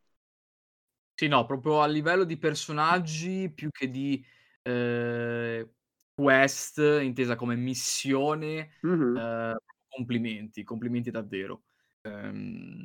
Sì, 1.14 1.28
no, 1.28 1.44
proprio 1.44 1.80
a 1.80 1.86
livello 1.86 2.24
di 2.24 2.38
personaggi 2.38 3.50
più 3.50 3.70
che 3.70 3.90
di, 3.90 4.24
ehm, 4.62 5.68
quest 6.14 6.78
intesa 7.02 7.36
come 7.36 7.56
missione, 7.56 8.70
Mh-mh. 8.82 9.20
ehm, 9.20 9.56
complimenti, 9.88 10.62
complimenti 10.64 11.10
davvero. 11.10 11.64
Ehm 12.02 12.82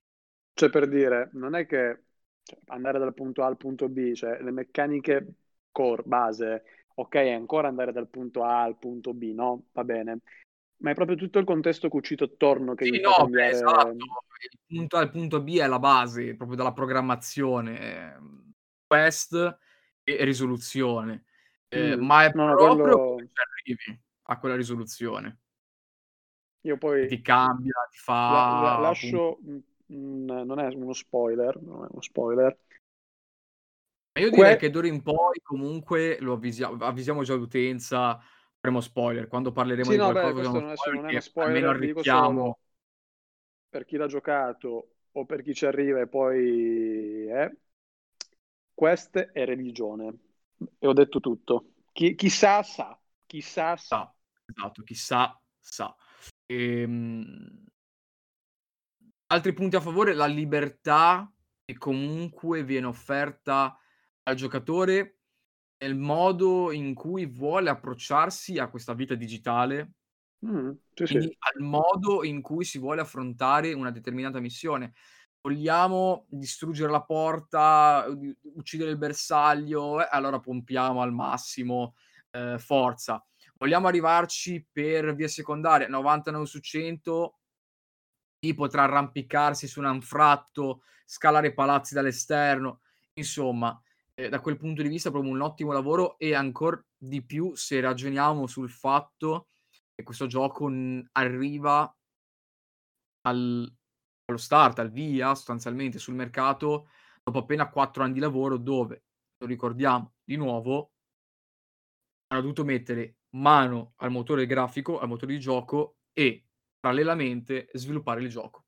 Cioè 0.54 0.70
per 0.70 0.88
dire, 0.88 1.30
non 1.34 1.54
è 1.56 1.66
che 1.66 2.04
cioè, 2.44 2.58
andare 2.68 2.98
dal 3.00 3.14
punto 3.14 3.44
A 3.44 3.48
al 3.48 3.58
punto 3.58 3.90
B, 3.90 4.14
cioè 4.14 4.42
le 4.42 4.52
meccaniche 4.52 5.34
core, 5.72 6.04
base, 6.06 6.64
okay, 6.96 7.28
è 7.30 7.34
ancora 7.34 7.68
andare 7.68 7.92
dal 7.92 8.08
punto 8.08 8.44
A 8.44 8.62
al 8.64 8.78
punto 8.78 9.14
B, 9.14 9.34
no, 9.34 9.68
va 9.74 9.84
bene. 9.84 10.20
Ma 10.78 10.92
è 10.92 10.94
proprio 10.94 11.18
tutto 11.18 11.40
il 11.40 11.46
contesto 11.46 11.90
cucito 11.90 12.24
attorno 12.26 12.74
che 12.76 12.88
Sì, 12.88 13.00
no, 13.02 13.12
cambiare 13.14 13.36
esatto. 13.44 14.06
Il 14.52 14.60
punto 14.78 14.98
A 14.98 15.00
al 15.00 15.10
punto 15.12 15.42
B 15.42 15.58
è 15.58 15.68
la 15.68 15.80
base 15.80 16.36
proprio 16.36 16.56
della 16.58 16.74
programmazione, 16.74 18.14
ehm, 18.14 18.52
quest 18.86 19.58
e 20.04 20.24
risoluzione. 20.24 21.26
Mh. 21.76 22.00
ma 22.00 22.26
è 22.26 22.32
No, 22.52 22.78
proprio 22.78 22.80
quello 22.80 23.30
ci 23.34 23.42
arrivi 23.42 24.02
a 24.24 24.40
quella 24.40 24.56
risoluzione. 24.56 25.40
Io 26.64 26.78
Che 26.98 27.06
poi 27.06 27.06
ti 27.08 27.22
cambia, 27.22 27.74
ti 27.90 27.98
la 28.28 28.42
la 28.60 28.76
fa 28.76 28.90
appunto 28.90 29.24
lascio 29.26 29.38
mhmm, 29.42 30.44
non 30.46 30.60
è 30.60 30.68
uno 30.74 30.94
spoiler, 30.94 31.62
non 31.62 31.84
è 31.86 31.88
uno 31.92 32.02
spoiler. 32.02 32.58
E 34.18 34.22
io 34.22 34.30
direi 34.32 34.56
Que 34.56 34.58
che 34.58 34.70
d'ora 34.70 34.88
in 34.88 35.02
poi 35.04 35.40
comunque 35.44 36.18
lo 36.22 36.34
avvisia 36.34 36.68
avvisiamo 36.70 37.24
già 37.24 37.34
l'utenza, 37.36 38.18
faremo 38.60 38.80
spoiler. 38.82 39.28
Quando 39.28 39.52
parleremo 39.52 39.92
Sì, 39.92 39.96
di 39.96 39.98
no, 39.98 40.12
beh, 40.12 40.32
qualcosa 40.32 40.40
usiamo 40.40 40.58
non 40.60 40.66
adesso 40.68 40.90
spoiler 40.90 41.04
non 41.04 41.08
è 41.08 41.14
che 41.14 41.22
almeno 41.38 41.70
spoiler, 41.70 41.78
dico 41.80 42.04
arricchiamo 42.04 42.60
per 43.70 43.86
chi 43.86 43.98
l'ha 43.98 44.08
giocato 44.08 44.90
o 45.12 45.26
per 45.26 45.42
chi 45.44 45.54
ci 45.54 45.66
arriva 45.68 46.00
e 46.02 46.08
poi 46.08 47.28
eh, 47.30 47.56
quest 48.76 49.18
è 49.18 49.44
religione. 49.44 50.18
E 50.80 50.88
ho 50.88 50.94
detto 50.94 51.20
tutto. 51.20 51.72
Chi 51.92 52.16
chi 52.16 52.30
sa, 52.30 52.64
sa. 52.64 53.00
Chi 53.26 53.42
sa, 53.42 53.76
sa. 53.76 53.98
Sa, 53.98 54.16
esatto, 54.46 54.84
chi 54.84 54.96
sa. 54.96 55.40
Ehm 56.48 57.66
altri 59.28 59.54
punti 59.54 59.76
a 59.76 59.82
favore, 59.82 60.14
la 60.14 60.28
libertà 60.28 61.32
che 61.64 61.78
comunque 61.78 62.64
viene 62.64 62.86
offerta 62.86 63.78
al 64.24 64.36
giocatore 64.36 65.20
nel 65.78 65.96
modo 65.96 66.72
in 66.72 66.94
cui 66.94 67.26
vuole 67.26 67.70
approcciarsi 67.70 68.58
a 68.60 68.70
questa 68.70 68.94
vita 68.94 69.16
digitale 69.16 69.94
Mh-mh. 70.40 70.78
Sì, 70.94 71.06
sì. 71.08 71.18
al 71.18 71.64
modo 71.64 72.24
in 72.24 72.42
cui 72.42 72.64
si 72.64 72.78
vuole 72.78 73.02
affrontare 73.02 73.74
una 73.74 73.92
determinata 73.92 74.40
missione. 74.40 74.94
Vogliamo 75.46 76.26
distruggere 76.28 76.90
la 76.92 77.04
porta, 77.04 78.08
uccidere 78.56 78.90
il 78.90 78.98
bersaglio, 78.98 80.02
eh, 80.02 80.08
allora 80.10 80.40
pompiamo 80.40 81.04
al 81.04 81.14
massimo, 81.14 81.94
ehm, 82.32 82.58
forza. 82.58 83.24
Vogliamo 83.56 83.86
arrivarci 83.86 84.68
per 84.72 85.14
vie 85.14 85.28
secondarie, 85.28 85.88
99 85.88 86.48
su 86.48 86.60
100 86.60 87.38
chi 88.40 88.56
potrà 88.56 88.84
arrampicarsi 88.86 89.68
su 89.68 89.80
un 89.82 89.86
anfratto, 89.86 90.82
scalare 91.06 91.54
palazzi 91.54 91.94
dall'esterno, 91.94 92.80
insomma, 93.14 93.80
ehm, 94.16 94.30
da 94.30 94.40
quel 94.40 94.58
punto 94.58 94.82
di 94.82 94.88
vista 94.88 95.12
proprio 95.12 95.32
un 95.32 95.42
ottimo 95.42 95.72
lavoro 95.74 96.18
e 96.18 96.34
ancor 96.34 96.84
di 96.98 97.24
più 97.24 97.54
se 97.54 97.80
ragioniamo 97.82 98.48
sul 98.48 98.72
fatto 98.72 99.50
che 99.94 100.02
questo 100.02 100.26
gioco, 100.26 100.68
mhmm, 100.68 101.10
arriva 101.12 101.96
al 103.22 103.72
allo 104.26 104.38
start, 104.38 104.80
al 104.80 104.92
via 104.92 105.34
sostanzialmente 105.36 106.00
sul 106.00 106.16
mercato 106.16 106.90
dopo 107.24 107.40
appena 107.40 107.70
4 107.70 108.04
anni 108.04 108.14
di 108.14 108.20
lavoro 108.20 108.58
dove, 108.58 109.04
lo 109.38 109.48
ricordiamo 109.48 110.14
di 110.24 110.36
nuovo 110.36 110.92
hanno 112.28 112.42
dovuto 112.42 112.64
mettere 112.64 113.18
mano 113.32 113.94
al 113.98 114.12
motore 114.12 114.46
grafico, 114.46 115.00
al 115.00 115.08
motore 115.08 115.34
di 115.34 115.40
gioco 115.40 115.98
e 116.14 116.44
parallelamente 116.80 117.70
sviluppare 117.74 118.22
il 118.22 118.30
gioco. 118.30 118.66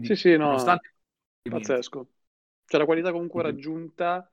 Sì, 0.00 0.16
Quindi 0.16 0.16
sì, 0.16 0.36
no, 0.36 0.46
nonostante 0.46 0.94
pazzesco. 1.42 2.08
Cioè 2.64 2.80
la 2.80 2.86
qualità 2.86 3.12
comunque 3.12 3.42
Compli 3.42 3.52
raggiunta, 3.52 4.30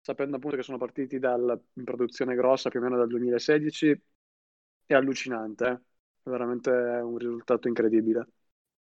sapendo 0.00 0.36
appunto 0.36 0.56
che 0.56 0.62
sono 0.62 0.78
partiti 0.78 1.18
dal 1.18 1.60
in 1.74 1.84
produzione 1.84 2.34
grossa 2.34 2.70
più 2.70 2.80
o 2.80 2.82
meno 2.82 2.96
dal 2.96 3.08
2016, 3.08 4.02
è 4.86 4.94
allucinante, 4.94 5.66
eh. 5.68 5.80
È 6.24 6.30
veramente 6.30 6.70
un 6.70 7.18
risultato 7.18 7.68
incredibile. 7.68 8.26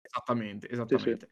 Esattamente, 0.07 0.69
Sì, 0.89 0.99
sì. 0.99 1.11
esattamente. 1.11 1.31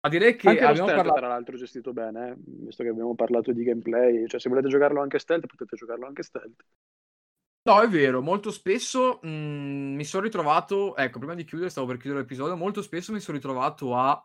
Ma 0.00 0.08
direi 0.10 0.36
che 0.36 0.60
Anche 0.60 0.64
abbiamo 0.64 0.92
stealth 0.92 0.92
parla 0.92 1.12
tra 1.12 1.28
l'altro 1.28 1.56
gestito 1.56 1.92
bene, 1.94 2.30
eh, 2.32 2.34
visto 2.38 2.82
che 2.82 2.90
abbiamo 2.90 3.14
parlato 3.14 3.52
di 3.52 3.64
gameplay, 3.64 4.26
cioè 4.28 4.40
se 4.40 4.48
volete 4.50 4.68
giocarlo 4.68 5.00
anche 5.00 5.18
stealth 5.18 5.46
potete 5.46 5.76
giocarlo 5.76 6.06
anche 6.06 6.22
stealth. 6.22 6.64
No, 7.66 7.80
è 7.80 7.88
vero, 7.88 8.20
molto 8.20 8.50
spesso, 8.50 9.20
mhmm, 9.22 9.94
mi 9.94 10.04
son 10.04 10.20
ritrovato 10.20 10.94
ecco, 10.96 11.18
prima 11.18 11.32
di 11.34 11.44
chiudere, 11.44 11.70
stavo 11.70 11.86
per 11.86 11.96
chiudere 11.96 12.20
l'episodio, 12.20 12.56
molto 12.56 12.82
spesso 12.82 13.10
mi 13.10 13.20
son 13.20 13.34
ritrovato 13.36 13.96
a 13.96 14.22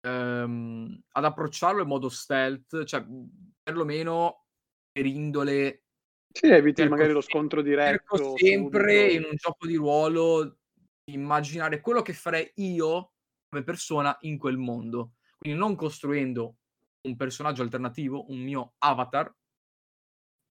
ehm, 0.00 1.00
ad 1.12 1.24
approcciarlo 1.24 1.82
in 1.82 1.88
modo 1.88 2.08
stealth, 2.08 2.82
cioè, 2.84 3.00
mhmm, 3.02 3.52
perlomeno 3.62 4.46
per 4.90 5.06
indole 5.06 5.84
Sì, 6.32 6.46
eviti 6.48 6.84
cerco 6.84 6.86
magari 6.86 7.12
lo 7.12 7.20
scontro 7.20 7.60
cerco 7.78 8.18
diretto 8.20 8.36
sempre 8.36 9.12
subito. 9.12 9.12
in 9.12 9.24
un 9.24 9.36
gioco 9.36 9.66
di 9.66 9.76
ruolo 9.76 10.58
immaginare 11.06 11.80
quello 11.80 12.02
che 12.02 12.12
farei 12.14 12.50
io 12.56 13.12
come 13.50 13.64
persona 13.64 14.16
in 14.20 14.38
quel 14.38 14.56
mondo. 14.56 15.14
Quindi 15.38 15.58
non 15.58 15.74
costruendo 15.76 16.56
un 17.02 17.16
personaggio 17.16 17.62
alternativo, 17.62 18.30
un 18.30 18.38
mio 18.38 18.74
avatar 18.78 19.34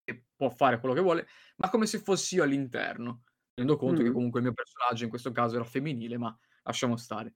che 0.04 0.26
può 0.36 0.50
fare 0.50 0.80
quello 0.80 0.96
che 0.96 1.02
vuole, 1.02 1.28
ma 1.58 1.70
come 1.70 1.86
se 1.86 2.00
fossi 2.00 2.36
io 2.36 2.44
all'interno. 2.44 3.24
Tenendo 3.54 3.78
conto 3.78 4.04
che 4.04 4.12
Mh-mh. 4.12 4.12
comunque 4.12 4.40
il 4.40 4.46
mio 4.46 4.54
personaggio 4.56 5.04
in 5.04 5.10
questo 5.10 5.32
caso 5.32 5.56
era 5.56 5.64
femminile, 5.66 6.18
ma 6.18 6.36
lasciamo 6.64 6.96
stare. 6.98 7.34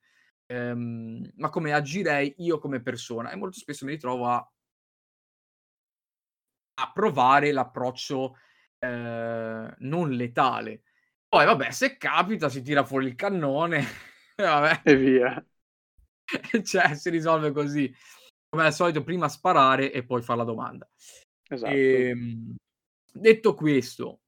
Ehm, 0.48 1.32
ma 1.36 1.50
come 1.50 1.74
agirei 1.74 2.34
io 2.38 2.60
come 2.60 2.82
persona 2.82 3.32
e 3.32 3.36
molto 3.36 3.58
spesso 3.60 3.86
mi 3.86 3.92
ritrovo 3.92 4.28
a 4.28 4.48
a 6.76 6.92
provare 6.92 7.52
l'approccio, 7.52 8.38
ehm, 8.80 9.76
non 9.80 10.10
letale. 10.12 10.84
Poi 11.28 11.46
vabbè, 11.46 11.72
se 11.72 11.98
capita 11.98 12.50
si 12.50 12.62
tira 12.62 12.84
fuori 12.84 13.08
il 13.08 13.16
cannone 13.16 13.84
vabbè. 14.38 14.82
E 14.86 14.96
via. 14.96 15.46
Cioè, 16.64 16.96
si 16.96 17.10
risolve 17.10 17.52
così. 17.52 17.94
Come 18.50 18.66
al 18.66 18.74
solito 18.74 19.04
prima 19.04 19.28
sparare 19.30 19.92
e 19.92 20.04
poi 20.04 20.22
far 20.22 20.38
la 20.38 20.44
domanda. 20.44 20.88
Esatto. 21.50 21.74
Ehm, 21.74 22.56
detto 23.12 23.54
questo, 23.56 24.22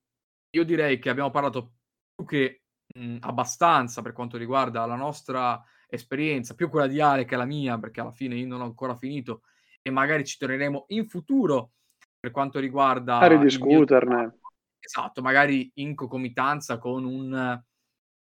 io 0.56 0.64
direi 0.64 1.00
che 1.00 1.10
abbiamo 1.10 1.30
parlato 1.30 1.74
più 2.16 2.26
che, 2.26 2.62
mhmm, 2.96 3.18
abbastanza 3.22 4.02
per 4.02 4.14
quanto 4.14 4.38
riguarda 4.38 4.86
la 4.86 4.96
nostra 4.96 5.64
esperienza, 5.88 6.56
più 6.56 6.70
quella 6.70 6.88
di 6.88 7.00
Ale 7.00 7.26
che 7.26 7.36
la 7.36 7.46
mia, 7.46 7.78
perché 7.78 8.02
alla 8.02 8.12
fine 8.12 8.36
io 8.36 8.48
non 8.48 8.62
ho 8.62 8.66
ancora 8.66 8.96
finito 8.96 9.44
e 9.82 9.92
magari 9.92 10.26
ci 10.26 10.38
torneremo 10.38 10.86
in 10.90 11.08
futuro 11.08 11.74
per 12.20 12.32
quanto 12.32 12.58
A 12.58 12.62
riguarda 12.62 13.20
mio 13.20 13.28
ridiscuterne. 13.28 14.40
esatto, 14.80 15.22
magari 15.22 15.72
in 15.76 15.94
concomitanza 15.94 16.80
con 16.80 17.06
un 17.06 17.64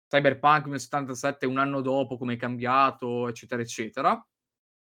Cyberpunk 0.08 0.64
2077 0.64 1.46
1 1.46 1.58
anno 1.60 1.82
dopo 1.82 2.18
come 2.18 2.34
è 2.34 2.38
cambiato, 2.38 3.28
eccetera, 3.28 3.62
eccetera. 3.62 4.12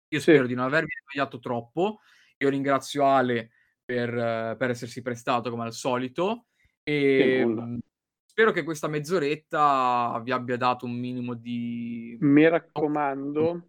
Io 0.09 0.21
Sì. 0.21 0.31
spero 0.33 0.47
di 0.47 0.55
non 0.55 0.67
avervi 0.67 0.93
annoiato 1.11 1.39
troppo. 1.39 2.01
Io 2.39 2.49
ringrazio 2.49 3.07
Ale 3.07 3.51
per 3.85 4.11
per 4.57 4.71
essersi 4.71 5.01
prestato 5.01 5.49
come 5.51 5.65
al 5.65 5.73
solito, 5.73 6.47
nulla. 6.85 7.63
ehm, 7.63 7.79
spero 8.25 8.51
che 8.53 8.63
questa 8.65 8.89
mezz'oretta 8.89 10.21
vi 10.23 10.33
abbia 10.33 10.57
dato 10.57 10.85
un 10.87 10.99
minimo 10.99 11.35
di 11.35 12.17
Mi 12.21 12.49
raccomando 12.49 13.69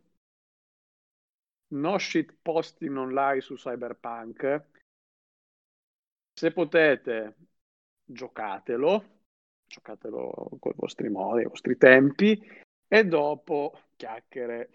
no 1.70 1.98
shitposting 1.98 2.96
online 2.98 3.42
su 3.42 3.56
Cyberpunk. 3.56 4.66
Se 6.34 6.52
potete 6.52 7.36
giocatelo, 8.04 9.17
giocatelo 9.68 10.50
coi 10.60 10.74
vostri 10.76 11.10
modi, 11.10 11.42
ai 11.42 11.50
vostri 11.50 11.78
tempi 11.78 12.40
e 12.88 13.06
dopo 13.06 13.78
chiacchiere. 13.96 14.70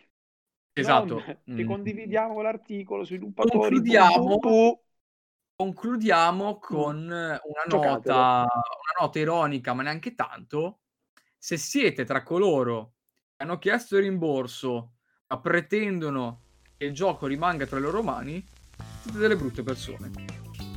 Non 0.74 0.84
Esatto, 0.84 1.16
che 1.16 1.38
mh. 1.44 1.64
condividiamo 1.64 2.40
l'articolo, 2.40 3.04
sviluppatori 3.04 3.58
pu, 3.58 3.82
pu, 3.82 3.90
Concludiamo 3.90 4.38
pu. 4.38 4.80
concludiamo 5.54 6.50
Mh. 6.52 6.58
con 6.60 6.96
una 6.96 7.64
nota 7.66 8.46
una 8.46 9.00
nota 9.00 9.18
ironica, 9.18 9.74
ma 9.74 9.82
neanche 9.82 10.14
tanto. 10.14 10.80
Se 11.36 11.56
siete 11.56 12.04
tra 12.04 12.22
coloro 12.22 12.94
che 13.36 13.42
hanno 13.42 13.58
chiesto 13.58 13.96
il 13.96 14.04
rimborso, 14.04 14.92
ma 15.26 15.38
pretendono 15.40 16.42
che 16.76 16.86
il 16.86 16.94
gioco 16.94 17.26
rimanga 17.26 17.66
tra 17.66 17.76
le 17.76 17.82
loro 17.82 18.02
mani, 18.02 18.42
siete 19.02 19.18
delle 19.18 19.36
brutte 19.36 19.62
persone. 19.62 20.10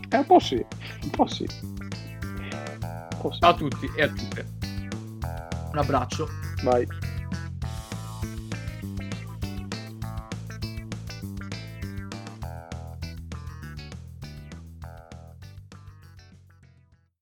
Eh, 0.09 0.17
un 0.17 0.25
po' 0.25 0.39
sì, 0.39 0.55
un 0.55 1.09
po' 1.11 1.27
sì. 1.27 1.84
Ciao 3.33 3.51
a 3.51 3.53
tutti 3.53 3.89
e 3.95 4.01
a 4.03 4.07
tutte. 4.07 4.45
Un 5.71 5.77
abbraccio. 5.77 6.27
Vai. 6.63 6.87